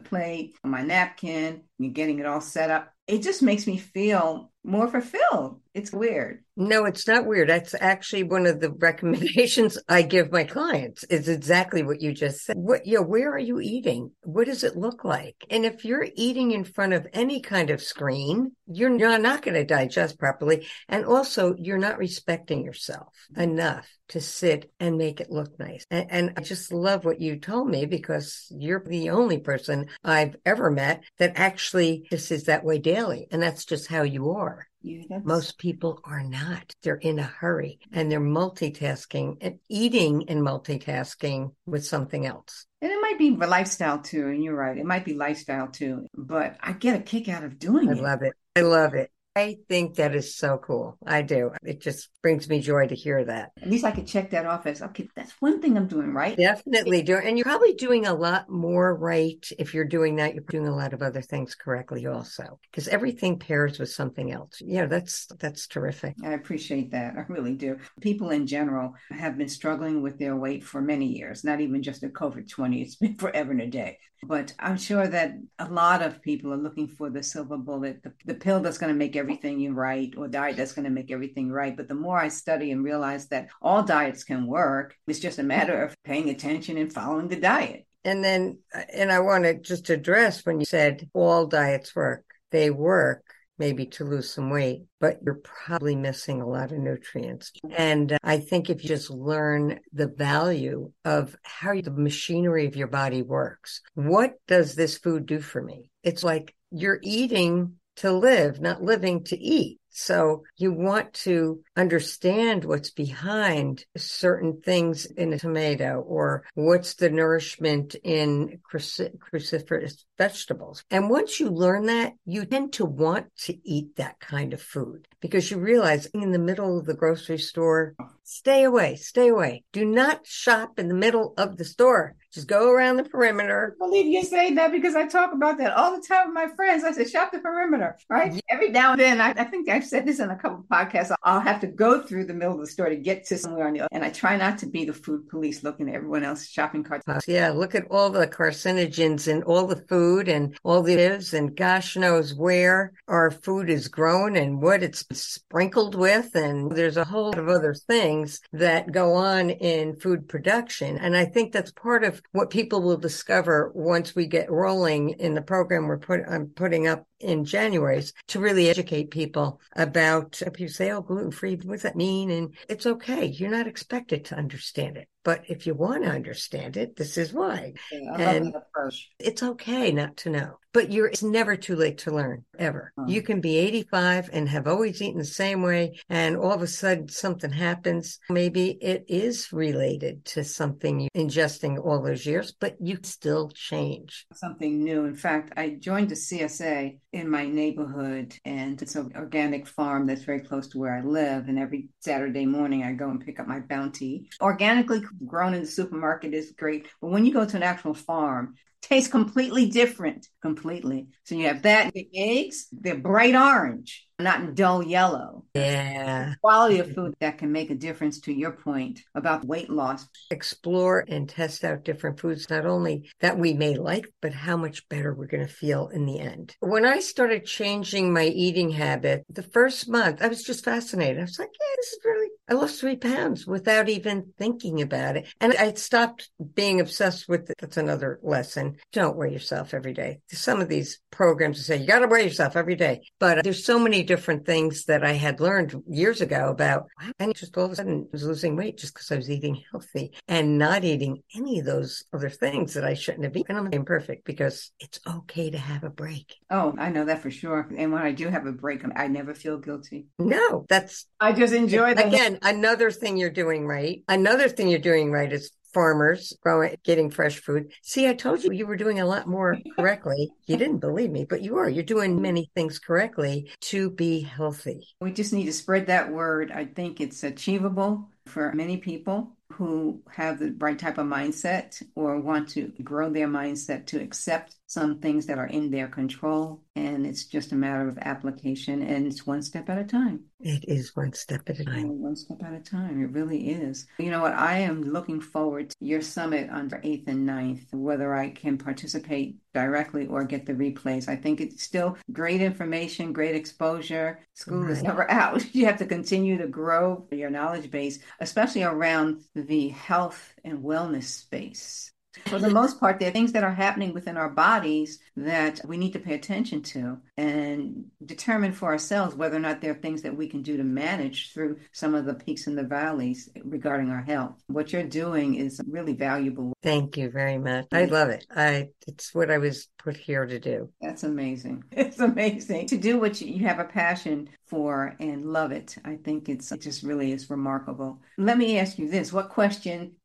plate, 0.00 0.54
my 0.64 0.82
napkin, 0.82 1.62
and 1.78 1.94
getting 1.94 2.18
it 2.18 2.26
all 2.26 2.40
set 2.40 2.70
up. 2.70 2.92
It 3.06 3.22
just 3.22 3.42
makes 3.42 3.66
me 3.66 3.78
feel 3.78 4.52
more 4.64 4.88
fulfilled. 4.88 5.60
It's 5.74 5.92
weird. 5.92 6.44
No, 6.56 6.84
it's 6.84 7.08
not 7.08 7.26
weird. 7.26 7.48
That's 7.48 7.74
actually 7.80 8.22
one 8.24 8.46
of 8.46 8.60
the 8.60 8.70
recommendations 8.78 9.78
I 9.88 10.02
give 10.02 10.30
my 10.30 10.44
clients 10.44 11.04
is 11.04 11.28
exactly 11.28 11.82
what 11.82 12.00
you 12.00 12.12
just 12.12 12.44
said. 12.44 12.56
What, 12.56 12.86
know, 12.86 13.02
where 13.02 13.32
are 13.32 13.38
you 13.38 13.60
eating? 13.60 14.12
What 14.22 14.46
does 14.46 14.62
it 14.62 14.76
look 14.76 15.04
like? 15.04 15.36
And 15.50 15.64
if 15.64 15.84
you're 15.84 16.06
eating 16.14 16.52
in 16.52 16.64
front 16.64 16.92
of 16.92 17.06
any 17.12 17.40
kind 17.40 17.70
of 17.70 17.82
screen, 17.82 18.41
you're, 18.66 18.90
not 19.18 19.42
going 19.42 19.54
to 19.54 19.64
digest 19.64 20.18
properly. 20.18 20.66
And 20.88 21.04
also 21.04 21.54
you're 21.56 21.78
not 21.78 21.98
respecting 21.98 22.64
yourself 22.64 23.14
enough 23.36 23.88
to 24.08 24.20
sit 24.20 24.70
and 24.80 24.98
make 24.98 25.20
it 25.20 25.30
look 25.30 25.58
nice. 25.58 25.86
And, 25.90 26.06
and, 26.10 26.32
I 26.36 26.42
just 26.42 26.72
love 26.72 27.04
what 27.04 27.20
you 27.20 27.38
told 27.38 27.68
me 27.68 27.86
because 27.86 28.46
you're 28.50 28.84
the 28.84 29.10
only 29.10 29.38
person 29.38 29.88
I've 30.04 30.36
ever 30.44 30.70
met 30.70 31.02
that 31.18 31.32
actually 31.36 32.06
this 32.10 32.30
is 32.30 32.44
that 32.44 32.64
way 32.64 32.78
daily. 32.78 33.26
And 33.30 33.42
that's 33.42 33.64
just 33.64 33.88
how 33.88 34.02
you 34.02 34.30
are. 34.30 34.66
Yeah, 34.82 35.20
Most 35.24 35.58
people 35.58 36.00
are 36.04 36.22
not. 36.22 36.74
They're 36.82 36.96
in 36.96 37.18
a 37.18 37.24
hurry 37.24 37.78
and 37.92 38.10
they're 38.10 38.20
multitasking 38.20 39.36
and 39.40 39.58
eating 39.68 40.28
and 40.28 40.40
multitasking 40.40 41.52
with 41.66 41.84
something 41.86 42.26
else. 42.26 42.66
And 42.80 42.90
it 42.90 43.00
might 43.00 43.18
be 43.18 43.30
lifestyle 43.30 44.00
too. 44.00 44.28
And 44.28 44.42
you're 44.42 44.56
right. 44.56 44.76
It 44.76 44.84
might 44.84 45.04
be 45.04 45.14
lifestyle 45.14 45.68
too. 45.68 46.06
But 46.16 46.56
I 46.60 46.72
get 46.72 46.98
a 46.98 47.02
kick 47.02 47.28
out 47.28 47.44
of 47.44 47.58
doing 47.58 47.88
I 47.88 47.92
it. 47.92 47.98
I 47.98 48.00
love 48.00 48.22
it. 48.22 48.34
I 48.56 48.60
love 48.62 48.94
it. 48.94 49.10
I 49.34 49.56
think 49.68 49.94
that 49.96 50.14
is 50.14 50.34
so 50.36 50.58
cool. 50.58 50.98
I 51.06 51.22
do. 51.22 51.52
It 51.62 51.80
just 51.80 52.10
brings 52.22 52.48
me 52.48 52.60
joy 52.60 52.86
to 52.86 52.94
hear 52.94 53.24
that. 53.24 53.52
At 53.62 53.70
least 53.70 53.84
I 53.84 53.90
could 53.90 54.06
check 54.06 54.30
that 54.30 54.44
off 54.44 54.66
as 54.66 54.82
okay, 54.82 55.08
that's 55.16 55.32
one 55.40 55.62
thing 55.62 55.76
I'm 55.76 55.86
doing 55.86 56.12
right. 56.12 56.36
Definitely 56.36 57.02
doing 57.02 57.26
and 57.26 57.38
you're 57.38 57.44
probably 57.44 57.72
doing 57.72 58.04
a 58.06 58.14
lot 58.14 58.50
more 58.50 58.94
right 58.94 59.46
if 59.58 59.72
you're 59.72 59.86
doing 59.86 60.16
that. 60.16 60.34
You're 60.34 60.44
doing 60.44 60.68
a 60.68 60.76
lot 60.76 60.92
of 60.92 61.02
other 61.02 61.22
things 61.22 61.54
correctly 61.54 62.06
also. 62.06 62.58
Because 62.70 62.88
everything 62.88 63.38
pairs 63.38 63.78
with 63.78 63.90
something 63.90 64.30
else. 64.30 64.60
Yeah, 64.60 64.84
that's 64.84 65.26
that's 65.38 65.66
terrific. 65.66 66.14
I 66.22 66.32
appreciate 66.32 66.90
that. 66.90 67.14
I 67.16 67.24
really 67.28 67.54
do. 67.54 67.78
People 68.02 68.30
in 68.30 68.46
general 68.46 68.94
have 69.10 69.38
been 69.38 69.48
struggling 69.48 70.02
with 70.02 70.18
their 70.18 70.36
weight 70.36 70.62
for 70.62 70.82
many 70.82 71.06
years, 71.06 71.42
not 71.42 71.60
even 71.60 71.82
just 71.82 72.02
a 72.02 72.08
COVID 72.08 72.50
20. 72.50 72.82
It's 72.82 72.96
been 72.96 73.14
forever 73.14 73.52
and 73.52 73.62
a 73.62 73.66
day. 73.66 73.98
But 74.24 74.54
I'm 74.58 74.76
sure 74.76 75.06
that 75.08 75.34
a 75.58 75.68
lot 75.68 76.00
of 76.00 76.22
people 76.22 76.52
are 76.52 76.56
looking 76.56 76.86
for 76.86 77.10
the 77.10 77.22
silver 77.22 77.56
bullet, 77.56 78.02
the, 78.02 78.12
the 78.24 78.34
pill 78.34 78.60
that's 78.60 78.78
going 78.78 78.92
to 78.92 78.98
make 78.98 79.16
everything 79.16 79.74
right, 79.74 80.14
or 80.16 80.28
diet 80.28 80.56
that's 80.56 80.72
going 80.72 80.84
to 80.84 80.90
make 80.90 81.10
everything 81.10 81.50
right. 81.50 81.76
But 81.76 81.88
the 81.88 81.94
more 81.94 82.18
I 82.18 82.28
study 82.28 82.70
and 82.70 82.84
realize 82.84 83.26
that 83.28 83.48
all 83.60 83.82
diets 83.82 84.22
can 84.22 84.46
work, 84.46 84.96
it's 85.08 85.18
just 85.18 85.40
a 85.40 85.42
matter 85.42 85.82
of 85.82 85.96
paying 86.04 86.30
attention 86.30 86.78
and 86.78 86.92
following 86.92 87.28
the 87.28 87.36
diet. 87.36 87.86
And 88.04 88.22
then, 88.22 88.58
uh, 88.74 88.82
and 88.92 89.10
I 89.10 89.20
want 89.20 89.44
to 89.44 89.58
just 89.58 89.90
address 89.90 90.44
when 90.46 90.60
you 90.60 90.66
said 90.66 91.08
all 91.12 91.46
diets 91.46 91.94
work, 91.94 92.24
they 92.50 92.70
work 92.70 93.24
maybe 93.62 93.86
to 93.86 94.02
lose 94.02 94.28
some 94.28 94.50
weight, 94.50 94.82
but 94.98 95.20
you're 95.24 95.40
probably 95.44 95.94
missing 95.94 96.40
a 96.42 96.48
lot 96.48 96.72
of 96.72 96.78
nutrients. 96.78 97.52
And 97.70 98.14
uh, 98.14 98.18
I 98.24 98.38
think 98.38 98.68
if 98.68 98.82
you 98.82 98.88
just 98.88 99.08
learn 99.08 99.78
the 99.92 100.08
value 100.08 100.90
of 101.04 101.36
how 101.44 101.80
the 101.80 101.92
machinery 101.92 102.66
of 102.66 102.74
your 102.74 102.88
body 102.88 103.22
works, 103.22 103.80
what 103.94 104.32
does 104.48 104.74
this 104.74 104.98
food 104.98 105.26
do 105.26 105.38
for 105.38 105.62
me? 105.62 105.90
It's 106.02 106.24
like 106.24 106.56
you're 106.72 106.98
eating 107.02 107.74
to 107.98 108.10
live, 108.10 108.60
not 108.60 108.82
living 108.82 109.22
to 109.26 109.38
eat. 109.38 109.78
So 109.90 110.42
you 110.56 110.72
want 110.72 111.12
to 111.26 111.60
understand 111.76 112.64
what's 112.64 112.90
behind 112.90 113.84
certain 113.96 114.60
things 114.60 115.06
in 115.06 115.32
a 115.32 115.38
tomato 115.38 116.00
or 116.00 116.44
what's 116.54 116.94
the 116.94 117.10
nourishment 117.10 117.94
in 118.02 118.60
cruciferous 118.70 120.04
vegetables. 120.18 120.84
And 120.90 121.10
once 121.10 121.40
you 121.40 121.50
learn 121.50 121.86
that, 121.86 122.14
you 122.24 122.44
tend 122.44 122.74
to 122.74 122.84
want 122.84 123.26
to 123.44 123.56
eat 123.68 123.96
that 123.96 124.20
kind 124.20 124.52
of 124.52 124.60
food 124.60 125.08
because 125.20 125.50
you 125.50 125.58
realize 125.58 126.06
in 126.06 126.32
the 126.32 126.38
middle 126.38 126.78
of 126.78 126.84
the 126.84 126.94
grocery 126.94 127.38
store, 127.38 127.94
stay 128.24 128.64
away, 128.64 128.96
stay 128.96 129.28
away. 129.28 129.64
Do 129.72 129.84
not 129.84 130.26
shop 130.26 130.78
in 130.78 130.88
the 130.88 130.94
middle 130.94 131.32
of 131.38 131.56
the 131.56 131.64
store. 131.64 132.16
Just 132.32 132.48
go 132.48 132.70
around 132.70 132.96
the 132.96 133.04
perimeter. 133.04 133.76
I 133.80 133.84
believe 133.84 134.06
you 134.06 134.24
say 134.24 134.54
that 134.54 134.72
because 134.72 134.94
I 134.94 135.06
talk 135.06 135.32
about 135.32 135.58
that 135.58 135.74
all 135.74 135.94
the 135.94 136.06
time 136.06 136.28
with 136.28 136.34
my 136.34 136.48
friends. 136.56 136.82
I 136.82 136.92
said, 136.92 137.10
shop 137.10 137.30
the 137.30 137.40
perimeter, 137.40 137.98
right? 138.08 138.32
Yeah. 138.32 138.40
Every 138.48 138.70
now 138.70 138.92
and 138.92 139.00
then, 139.00 139.20
I, 139.20 139.30
I, 139.30 139.44
think 139.44 139.68
I've 139.68 139.84
said 139.84 140.06
this 140.06 140.18
in 140.18 140.30
a 140.30 140.36
couple 140.36 140.64
podcasts. 140.70 141.14
I'll 141.22 141.40
have 141.40 141.60
to 141.62 141.68
go 141.68 142.02
through 142.02 142.26
the 142.26 142.34
middle 142.34 142.54
of 142.54 142.60
the 142.60 142.66
store 142.66 142.88
to 142.88 142.96
get 142.96 143.24
to 143.26 143.38
somewhere 143.38 143.66
on 143.66 143.72
the 143.72 143.88
And 143.92 144.04
I 144.04 144.10
try 144.10 144.36
not 144.36 144.58
to 144.58 144.66
be 144.66 144.84
the 144.84 144.92
food 144.92 145.28
police 145.28 145.62
looking 145.62 145.88
at 145.88 145.94
everyone 145.94 146.24
else's 146.24 146.48
shopping 146.48 146.84
carts. 146.84 147.04
Uh, 147.08 147.20
yeah, 147.26 147.50
look 147.50 147.74
at 147.74 147.86
all 147.90 148.10
the 148.10 148.26
carcinogens 148.26 149.30
and 149.30 149.44
all 149.44 149.66
the 149.66 149.84
food 149.88 150.28
and 150.28 150.58
all 150.64 150.82
the 150.82 150.96
lives 150.96 151.32
and 151.32 151.56
gosh 151.56 151.96
knows 151.96 152.34
where 152.34 152.92
our 153.08 153.30
food 153.30 153.70
is 153.70 153.88
grown 153.88 154.36
and 154.36 154.60
what 154.60 154.82
it's 154.82 155.06
sprinkled 155.12 155.94
with. 155.94 156.34
And 156.34 156.72
there's 156.72 156.96
a 156.96 157.04
whole 157.04 157.26
lot 157.26 157.38
of 157.38 157.48
other 157.48 157.74
things 157.74 158.40
that 158.52 158.90
go 158.90 159.14
on 159.14 159.50
in 159.50 159.96
food 159.96 160.28
production. 160.28 160.98
And 160.98 161.16
I 161.16 161.24
think 161.24 161.52
that's 161.52 161.72
part 161.72 162.04
of 162.04 162.20
what 162.32 162.50
people 162.50 162.82
will 162.82 162.96
discover 162.96 163.70
once 163.74 164.14
we 164.14 164.26
get 164.26 164.50
rolling 164.50 165.10
in 165.10 165.34
the 165.34 165.42
program 165.42 165.86
we're 165.86 165.98
put, 165.98 166.20
I'm 166.28 166.48
putting 166.48 166.88
up 166.88 167.06
in 167.20 167.44
January 167.44 167.92
to 168.28 168.40
really 168.40 168.68
educate 168.68 169.10
people 169.10 169.60
about 169.76 170.40
people 170.52 170.72
say, 170.72 170.90
oh, 170.90 171.02
gluten 171.02 171.30
free, 171.30 171.51
what 171.56 171.74
does 171.74 171.82
that 171.82 171.96
mean? 171.96 172.30
And 172.30 172.54
it's 172.68 172.86
okay. 172.86 173.26
You're 173.26 173.50
not 173.50 173.66
expected 173.66 174.26
to 174.26 174.36
understand 174.36 174.96
it. 174.96 175.08
But 175.24 175.44
if 175.48 175.66
you 175.66 175.74
want 175.74 176.04
to 176.04 176.10
understand 176.10 176.76
it, 176.76 176.96
this 176.96 177.16
is 177.16 177.32
why. 177.32 177.74
Yeah, 177.92 178.14
And- 178.18 178.44
love 178.46 178.52
that 178.54 178.66
approach. 178.74 179.10
It's 179.18 179.42
okay 179.42 179.92
not 179.92 180.16
to 180.18 180.30
know, 180.30 180.58
but 180.72 180.90
you're, 180.90 181.06
it's 181.06 181.22
never 181.22 181.54
too 181.56 181.76
late 181.76 181.98
to 181.98 182.10
learn 182.10 182.44
ever. 182.58 182.92
Hmm. 182.98 183.08
You 183.08 183.22
can 183.22 183.40
be 183.40 183.56
85 183.58 184.30
and 184.32 184.48
have 184.48 184.66
always 184.66 185.00
eaten 185.00 185.18
the 185.18 185.24
same 185.24 185.62
way. 185.62 186.00
And 186.08 186.36
all 186.36 186.52
of 186.52 186.62
a 186.62 186.66
sudden 186.66 187.08
something 187.08 187.52
happens. 187.52 188.18
Maybe 188.30 188.70
it 188.82 189.04
is 189.08 189.52
related 189.52 190.24
to 190.26 190.42
something 190.44 191.00
you 191.00 191.08
ingesting 191.16 191.78
all 191.84 192.02
those 192.02 192.26
years, 192.26 192.52
but 192.58 192.76
you 192.80 192.98
still 193.02 193.50
change. 193.50 194.26
something 194.34 194.82
new. 194.82 195.04
In 195.04 195.14
fact, 195.14 195.52
I 195.56 195.76
joined 195.78 196.08
the 196.08 196.16
CSA 196.16 196.98
in 197.12 197.28
my 197.30 197.46
neighborhood, 197.46 198.34
and 198.44 198.80
it's 198.82 198.94
an 198.96 199.12
organic 199.14 199.66
farm 199.68 200.06
that's 200.06 200.24
very 200.24 200.40
close 200.40 200.66
to 200.68 200.78
where 200.78 200.94
I 200.94 201.02
live. 201.02 201.48
And 201.48 201.58
every 201.58 201.88
Saturday 202.00 202.46
morning, 202.46 202.82
I 202.82 202.92
go 202.92 203.08
and 203.10 203.20
pick 203.24 203.38
up 203.38 203.46
my 203.46 203.60
bounty. 203.60 204.28
Organically 204.40 205.02
grown 205.26 205.54
in 205.54 205.62
the 205.62 205.66
supermarket 205.66 206.34
is 206.34 206.52
great, 206.52 206.88
but 207.00 207.10
when 207.10 207.24
you 207.24 207.32
go 207.32 207.44
to 207.44 207.56
an 207.56 207.62
actual 207.62 207.94
farm, 207.94 208.54
tastes 208.82 209.10
completely 209.10 209.70
different. 209.70 210.28
Completely. 210.42 211.08
So 211.24 211.34
you 211.34 211.46
have 211.46 211.62
that. 211.62 211.92
The 211.92 212.08
eggs, 212.14 212.66
they're 212.72 212.96
bright 212.96 213.34
orange, 213.34 214.06
not 214.22 214.40
in 214.40 214.54
dull 214.54 214.82
yellow. 214.82 215.44
Yeah. 215.54 216.34
Quality 216.40 216.78
of 216.78 216.94
food 216.94 217.14
that 217.20 217.38
can 217.38 217.52
make 217.52 217.70
a 217.70 217.74
difference 217.74 218.20
to 218.20 218.32
your 218.32 218.52
point 218.52 219.00
about 219.14 219.44
weight 219.44 219.68
loss. 219.68 220.08
Explore 220.30 221.04
and 221.08 221.28
test 221.28 221.64
out 221.64 221.84
different 221.84 222.18
foods, 222.18 222.48
not 222.48 222.64
only 222.64 223.10
that 223.20 223.38
we 223.38 223.52
may 223.52 223.76
like, 223.76 224.06
but 224.22 224.32
how 224.32 224.56
much 224.56 224.88
better 224.88 225.12
we're 225.12 225.26
going 225.26 225.46
to 225.46 225.52
feel 225.52 225.88
in 225.88 226.06
the 226.06 226.18
end. 226.18 226.56
When 226.60 226.84
I 226.86 227.00
started 227.00 227.44
changing 227.44 228.12
my 228.12 228.24
eating 228.24 228.70
habit, 228.70 229.24
the 229.28 229.42
first 229.42 229.88
month, 229.88 230.22
I 230.22 230.28
was 230.28 230.42
just 230.42 230.64
fascinated. 230.64 231.18
I 231.18 231.22
was 231.22 231.38
like, 231.38 231.50
yeah, 231.52 231.76
this 231.76 231.92
is 231.92 231.98
really, 232.04 232.28
I 232.48 232.54
lost 232.54 232.80
three 232.80 232.96
pounds 232.96 233.46
without 233.46 233.88
even 233.88 234.32
thinking 234.38 234.80
about 234.80 235.16
it. 235.16 235.26
And 235.40 235.54
I 235.54 235.74
stopped 235.74 236.30
being 236.54 236.80
obsessed 236.80 237.28
with 237.28 237.50
it. 237.50 237.56
That's 237.58 237.76
another 237.76 238.18
lesson. 238.22 238.76
Don't 238.92 239.16
weigh 239.16 239.32
yourself 239.32 239.74
every 239.74 239.92
day. 239.92 240.20
Some 240.30 240.60
of 240.60 240.68
these 240.68 241.00
programs 241.10 241.64
say 241.64 241.76
you 241.76 241.86
got 241.86 242.00
to 242.00 242.06
weigh 242.06 242.24
yourself 242.24 242.56
every 242.56 242.74
day, 242.74 243.02
but 243.20 243.44
there's 243.44 243.64
so 243.64 243.78
many 243.78 244.02
different 244.12 244.44
things 244.44 244.84
that 244.84 245.02
I 245.02 245.12
had 245.12 245.40
learned 245.40 245.82
years 245.88 246.20
ago 246.20 246.50
about, 246.50 246.88
and 247.18 247.34
just 247.34 247.56
all 247.56 247.64
of 247.64 247.72
a 247.72 247.76
sudden 247.76 248.04
I 248.04 248.08
was 248.12 248.24
losing 248.24 248.56
weight 248.56 248.76
just 248.76 248.92
because 248.92 249.10
I 249.10 249.16
was 249.16 249.30
eating 249.30 249.62
healthy 249.70 250.12
and 250.28 250.58
not 250.58 250.84
eating 250.84 251.22
any 251.34 251.60
of 251.60 251.64
those 251.64 252.04
other 252.12 252.28
things 252.28 252.74
that 252.74 252.84
I 252.84 252.92
shouldn't 252.92 253.24
have 253.24 253.34
eaten. 253.34 253.56
I'm 253.56 253.72
imperfect 253.72 254.26
because 254.26 254.70
it's 254.78 255.00
okay 255.08 255.48
to 255.48 255.56
have 255.56 255.82
a 255.82 255.88
break. 255.88 256.36
Oh, 256.50 256.74
I 256.78 256.90
know 256.90 257.06
that 257.06 257.22
for 257.22 257.30
sure. 257.30 257.66
And 257.74 257.90
when 257.90 258.02
I 258.02 258.12
do 258.12 258.28
have 258.28 258.44
a 258.44 258.52
break, 258.52 258.82
I 258.94 259.06
never 259.06 259.32
feel 259.32 259.56
guilty. 259.56 260.08
No, 260.18 260.66
that's 260.68 261.06
I 261.18 261.32
just 261.32 261.54
enjoy 261.54 261.94
the 261.94 262.06
again 262.06 262.38
another 262.42 262.90
thing 262.90 263.16
you're 263.16 263.30
doing 263.30 263.66
right. 263.66 264.02
Another 264.08 264.50
thing 264.50 264.68
you're 264.68 264.78
doing 264.78 265.10
right 265.10 265.32
is 265.32 265.52
farmers 265.72 266.32
growing 266.42 266.76
getting 266.84 267.10
fresh 267.10 267.38
food. 267.38 267.72
See, 267.82 268.08
I 268.08 268.14
told 268.14 268.44
you 268.44 268.52
you 268.52 268.66
were 268.66 268.76
doing 268.76 269.00
a 269.00 269.06
lot 269.06 269.26
more 269.26 269.58
correctly. 269.76 270.30
You 270.46 270.56
didn't 270.56 270.78
believe 270.78 271.10
me, 271.10 271.24
but 271.24 271.42
you 271.42 271.56
are. 271.56 271.68
You're 271.68 271.82
doing 271.84 272.20
many 272.20 272.50
things 272.54 272.78
correctly 272.78 273.50
to 273.62 273.90
be 273.90 274.20
healthy. 274.20 274.86
We 275.00 275.12
just 275.12 275.32
need 275.32 275.46
to 275.46 275.52
spread 275.52 275.86
that 275.86 276.10
word. 276.10 276.50
I 276.50 276.64
think 276.64 277.00
it's 277.00 277.22
achievable 277.22 278.08
for 278.26 278.52
many 278.52 278.76
people 278.76 279.36
who 279.52 280.02
have 280.10 280.38
the 280.38 280.54
right 280.58 280.78
type 280.78 280.98
of 280.98 281.06
mindset 281.06 281.82
or 281.94 282.18
want 282.20 282.48
to 282.50 282.72
grow 282.82 283.10
their 283.10 283.28
mindset 283.28 283.86
to 283.86 284.00
accept 284.00 284.56
some 284.72 284.98
things 285.00 285.26
that 285.26 285.38
are 285.38 285.48
in 285.48 285.70
their 285.70 285.86
control. 285.86 286.62
And 286.74 287.06
it's 287.06 287.26
just 287.26 287.52
a 287.52 287.54
matter 287.54 287.86
of 287.86 287.98
application 287.98 288.82
and 288.82 289.06
it's 289.06 289.26
one 289.26 289.42
step 289.42 289.68
at 289.68 289.76
a 289.76 289.84
time. 289.84 290.24
It 290.40 290.64
is 290.66 290.96
one 290.96 291.12
step 291.12 291.42
at 291.50 291.60
a 291.60 291.64
time. 291.64 292.00
One 292.00 292.16
step 292.16 292.42
at 292.42 292.54
a 292.54 292.60
time. 292.60 293.02
It 293.02 293.10
really 293.10 293.50
is. 293.50 293.86
You 293.98 294.10
know 294.10 294.22
what? 294.22 294.32
I 294.32 294.60
am 294.60 294.82
looking 294.82 295.20
forward 295.20 295.68
to 295.70 295.76
your 295.80 296.00
summit 296.00 296.48
on 296.48 296.68
the 296.68 296.76
8th 296.76 297.06
and 297.06 297.28
9th, 297.28 297.74
whether 297.74 298.14
I 298.14 298.30
can 298.30 298.56
participate 298.56 299.36
directly 299.52 300.06
or 300.06 300.24
get 300.24 300.46
the 300.46 300.54
replays. 300.54 301.06
I 301.06 301.16
think 301.16 301.42
it's 301.42 301.62
still 301.62 301.98
great 302.10 302.40
information, 302.40 303.12
great 303.12 303.36
exposure. 303.36 304.20
School 304.32 304.70
is 304.70 304.82
never 304.82 305.08
out. 305.10 305.54
You 305.54 305.66
have 305.66 305.78
to 305.78 305.86
continue 305.86 306.38
to 306.38 306.48
grow 306.48 307.06
your 307.12 307.28
knowledge 307.28 307.70
base, 307.70 307.98
especially 308.20 308.62
around 308.62 309.20
the 309.34 309.68
health 309.68 310.34
and 310.44 310.60
wellness 310.60 311.04
space. 311.04 311.92
For 312.26 312.38
the 312.38 312.50
most 312.50 312.78
part, 312.78 312.98
there 312.98 313.08
are 313.08 313.12
things 313.12 313.32
that 313.32 313.44
are 313.44 313.54
happening 313.54 313.94
within 313.94 314.16
our 314.16 314.28
bodies 314.28 314.98
that 315.16 315.60
we 315.66 315.76
need 315.76 315.92
to 315.92 315.98
pay 315.98 316.14
attention 316.14 316.62
to 316.62 316.98
and 317.16 317.86
determine 318.04 318.52
for 318.52 318.66
ourselves 318.68 319.14
whether 319.14 319.36
or 319.36 319.40
not 319.40 319.60
there 319.60 319.72
are 319.72 319.74
things 319.74 320.02
that 320.02 320.16
we 320.16 320.28
can 320.28 320.42
do 320.42 320.56
to 320.56 320.64
manage 320.64 321.32
through 321.32 321.58
some 321.72 321.94
of 321.94 322.04
the 322.04 322.14
peaks 322.14 322.46
and 322.46 322.56
the 322.56 322.64
valleys 322.64 323.30
regarding 323.44 323.90
our 323.90 324.02
health. 324.02 324.42
What 324.46 324.72
you're 324.72 324.82
doing 324.82 325.36
is 325.36 325.60
really 325.66 325.94
valuable. 325.94 326.52
Thank 326.62 326.96
you 326.96 327.10
very 327.10 327.38
much. 327.38 327.66
I 327.72 327.86
love 327.86 328.10
it. 328.10 328.26
I 328.30 328.68
it's 328.86 329.14
what 329.14 329.30
I 329.30 329.38
was 329.38 329.68
put 329.78 329.96
here 329.96 330.26
to 330.26 330.38
do. 330.38 330.70
That's 330.80 331.02
amazing. 331.02 331.64
It's 331.92 332.00
amazing 332.00 332.68
to 332.68 332.78
do 332.78 332.98
what 332.98 333.20
you, 333.20 333.26
you 333.34 333.46
have 333.46 333.58
a 333.58 333.64
passion 333.64 334.30
for 334.46 334.94
and 334.98 335.26
love 335.26 335.52
it. 335.52 335.76
I 335.84 335.96
think 335.96 336.28
it's 336.28 336.50
it 336.52 336.62
just 336.62 336.82
really 336.82 337.12
is 337.12 337.28
remarkable. 337.28 338.00
Let 338.16 338.38
me 338.38 338.58
ask 338.58 338.78
you 338.78 338.88
this: 338.88 339.12
What 339.12 339.28
question 339.28 339.96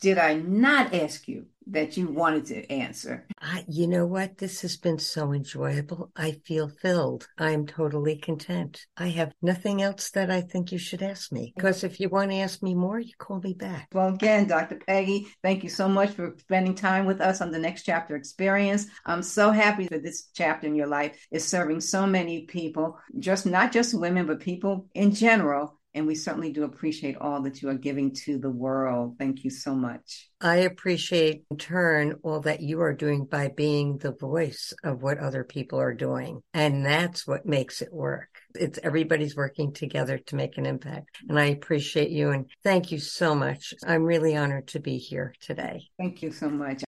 did 0.00 0.18
I 0.18 0.34
not 0.34 0.94
ask 0.94 1.28
you 1.28 1.46
that 1.68 1.96
you 1.96 2.08
wanted 2.08 2.46
to 2.46 2.72
answer? 2.72 3.26
I, 3.40 3.64
you 3.68 3.86
know 3.86 4.06
what? 4.06 4.38
This 4.38 4.62
has 4.62 4.76
been 4.76 4.98
so 4.98 5.32
enjoyable. 5.32 6.10
I 6.16 6.32
feel 6.44 6.68
filled. 6.68 7.26
I'm 7.38 7.66
totally 7.66 8.16
content. 8.16 8.86
I 8.96 9.08
have 9.08 9.32
nothing 9.42 9.82
else 9.82 10.10
that 10.10 10.30
I 10.30 10.40
think 10.40 10.72
you 10.72 10.78
should 10.78 11.02
ask 11.02 11.32
me. 11.32 11.52
Because 11.56 11.84
if 11.84 12.00
you 12.00 12.08
want 12.08 12.30
to 12.30 12.38
ask 12.38 12.62
me 12.62 12.74
more, 12.74 13.00
you 13.00 13.12
call 13.18 13.40
me 13.40 13.54
back. 13.54 13.88
Well, 13.92 14.08
again, 14.08 14.46
Dr. 14.46 14.76
Peggy, 14.86 15.26
thank 15.42 15.62
you 15.62 15.68
so 15.68 15.88
much 15.88 16.10
for 16.10 16.36
spending 16.38 16.74
time 16.74 17.06
with 17.06 17.20
us 17.20 17.40
on 17.40 17.50
the 17.50 17.58
Next 17.58 17.82
Chapter 17.82 18.16
Experience. 18.16 18.86
I'm 19.04 19.22
so 19.22 19.50
happy 19.50 19.88
that 19.88 20.02
this 20.02 20.28
chapter 20.34 20.66
in 20.66 20.74
your 20.74 20.86
life 20.86 21.26
is 21.30 21.46
serving 21.46 21.80
so 21.80 22.06
many 22.06 22.46
people, 22.46 22.98
just 23.18 23.46
not 23.46 23.72
just 23.72 23.98
women, 23.98 24.26
but 24.26 24.40
people 24.40 24.86
in 24.94 25.12
general. 25.12 25.78
And 25.96 26.06
we 26.06 26.14
certainly 26.14 26.52
do 26.52 26.64
appreciate 26.64 27.16
all 27.16 27.40
that 27.44 27.62
you 27.62 27.70
are 27.70 27.74
giving 27.74 28.12
to 28.26 28.38
the 28.38 28.50
world. 28.50 29.16
Thank 29.18 29.44
you 29.44 29.50
so 29.50 29.74
much. 29.74 30.28
I 30.42 30.56
appreciate 30.56 31.44
in 31.50 31.56
turn 31.56 32.20
all 32.22 32.40
that 32.40 32.60
you 32.60 32.82
are 32.82 32.92
doing 32.92 33.24
by 33.24 33.48
being 33.48 33.96
the 33.96 34.12
voice 34.12 34.74
of 34.84 35.02
what 35.02 35.16
other 35.16 35.42
people 35.42 35.80
are 35.80 35.94
doing. 35.94 36.42
And 36.52 36.84
that's 36.84 37.26
what 37.26 37.46
makes 37.46 37.80
it 37.80 37.90
work. 37.90 38.28
It's 38.54 38.78
everybody's 38.82 39.36
working 39.36 39.72
together 39.72 40.18
to 40.18 40.36
make 40.36 40.58
an 40.58 40.66
impact. 40.66 41.16
And 41.30 41.38
I 41.38 41.46
appreciate 41.46 42.10
you 42.10 42.28
and 42.30 42.44
thank 42.62 42.92
you 42.92 42.98
so 42.98 43.34
much. 43.34 43.72
I'm 43.86 44.04
really 44.04 44.36
honored 44.36 44.68
to 44.68 44.80
be 44.80 44.98
here 44.98 45.32
today. 45.40 45.88
Thank 45.98 46.20
you 46.20 46.30
so 46.30 46.50
much. 46.50 46.84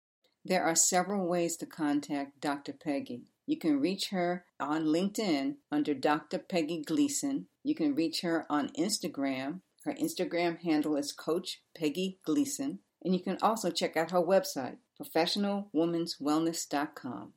There 0.46 0.64
are 0.64 0.76
several 0.76 1.28
ways 1.28 1.58
to 1.58 1.66
contact 1.66 2.40
Dr. 2.40 2.72
Peggy. 2.72 3.24
You 3.46 3.58
can 3.58 3.82
reach 3.82 4.10
her 4.10 4.46
on 4.60 4.86
LinkedIn 4.86 5.56
under 5.70 5.94
Dr. 5.94 6.40
Peggy 6.40 6.82
Gleason. 6.82 7.48
You 7.64 7.76
can 7.76 7.94
reach 7.94 8.22
her 8.22 8.48
on 8.50 8.70
Instagram. 8.70 9.60
Her 9.84 9.94
Instagram 9.94 10.62
handle 10.62 10.96
is 10.96 11.12
Coach 11.12 11.62
Peggy 11.78 12.20
Gleason. 12.26 12.80
And 13.04 13.14
you 13.14 13.22
can 13.22 13.38
also 13.42 13.70
check 13.70 13.98
out 13.98 14.12
her 14.12 14.22
website, 14.22 14.78
professionalwomanswellness.com. 15.02 17.34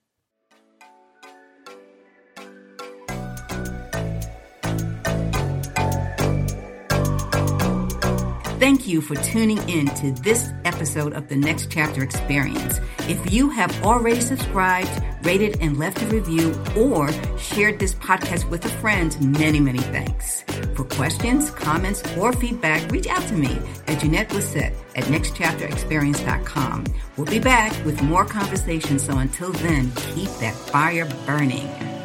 Thank 8.59 8.89
you 8.89 9.01
for 9.01 9.15
tuning 9.17 9.59
in 9.69 9.87
to 9.97 10.13
this 10.23 10.49
episode 10.65 11.13
of 11.13 11.29
the 11.29 11.37
Next 11.37 11.71
Chapter 11.71 12.03
Experience. 12.03 12.81
If 13.01 13.33
you 13.33 13.51
have 13.51 13.85
already 13.85 14.21
subscribed, 14.21 15.03
rated, 15.27 15.61
and 15.61 15.79
left 15.79 16.01
a 16.03 16.07
review, 16.07 16.55
or 16.77 17.11
shared 17.37 17.79
this 17.79 17.95
podcast 17.95 18.49
with 18.49 18.65
a 18.65 18.69
friend, 18.69 19.17
many, 19.39 19.61
many 19.61 19.81
thanks. 19.81 20.43
For 20.75 20.85
questions, 20.85 21.51
comments, 21.51 22.03
or 22.17 22.33
feedback, 22.33 22.91
reach 22.91 23.09
out 23.09 23.27
to 23.29 23.35
me 23.35 23.59
at 23.89 24.01
Janette 24.01 24.31
Lissette 24.31 24.75
at 24.95 25.05
nextchapterexperience.com. 25.05 26.85
We'll 27.17 27.27
be 27.27 27.41
back 27.41 27.73
with 27.85 28.01
more 28.03 28.25
conversations, 28.25 29.05
so 29.05 29.19
until 29.19 29.53
then, 29.53 29.91
keep 30.15 30.31
that 30.41 30.55
fire 30.55 31.09
burning. 31.27 31.96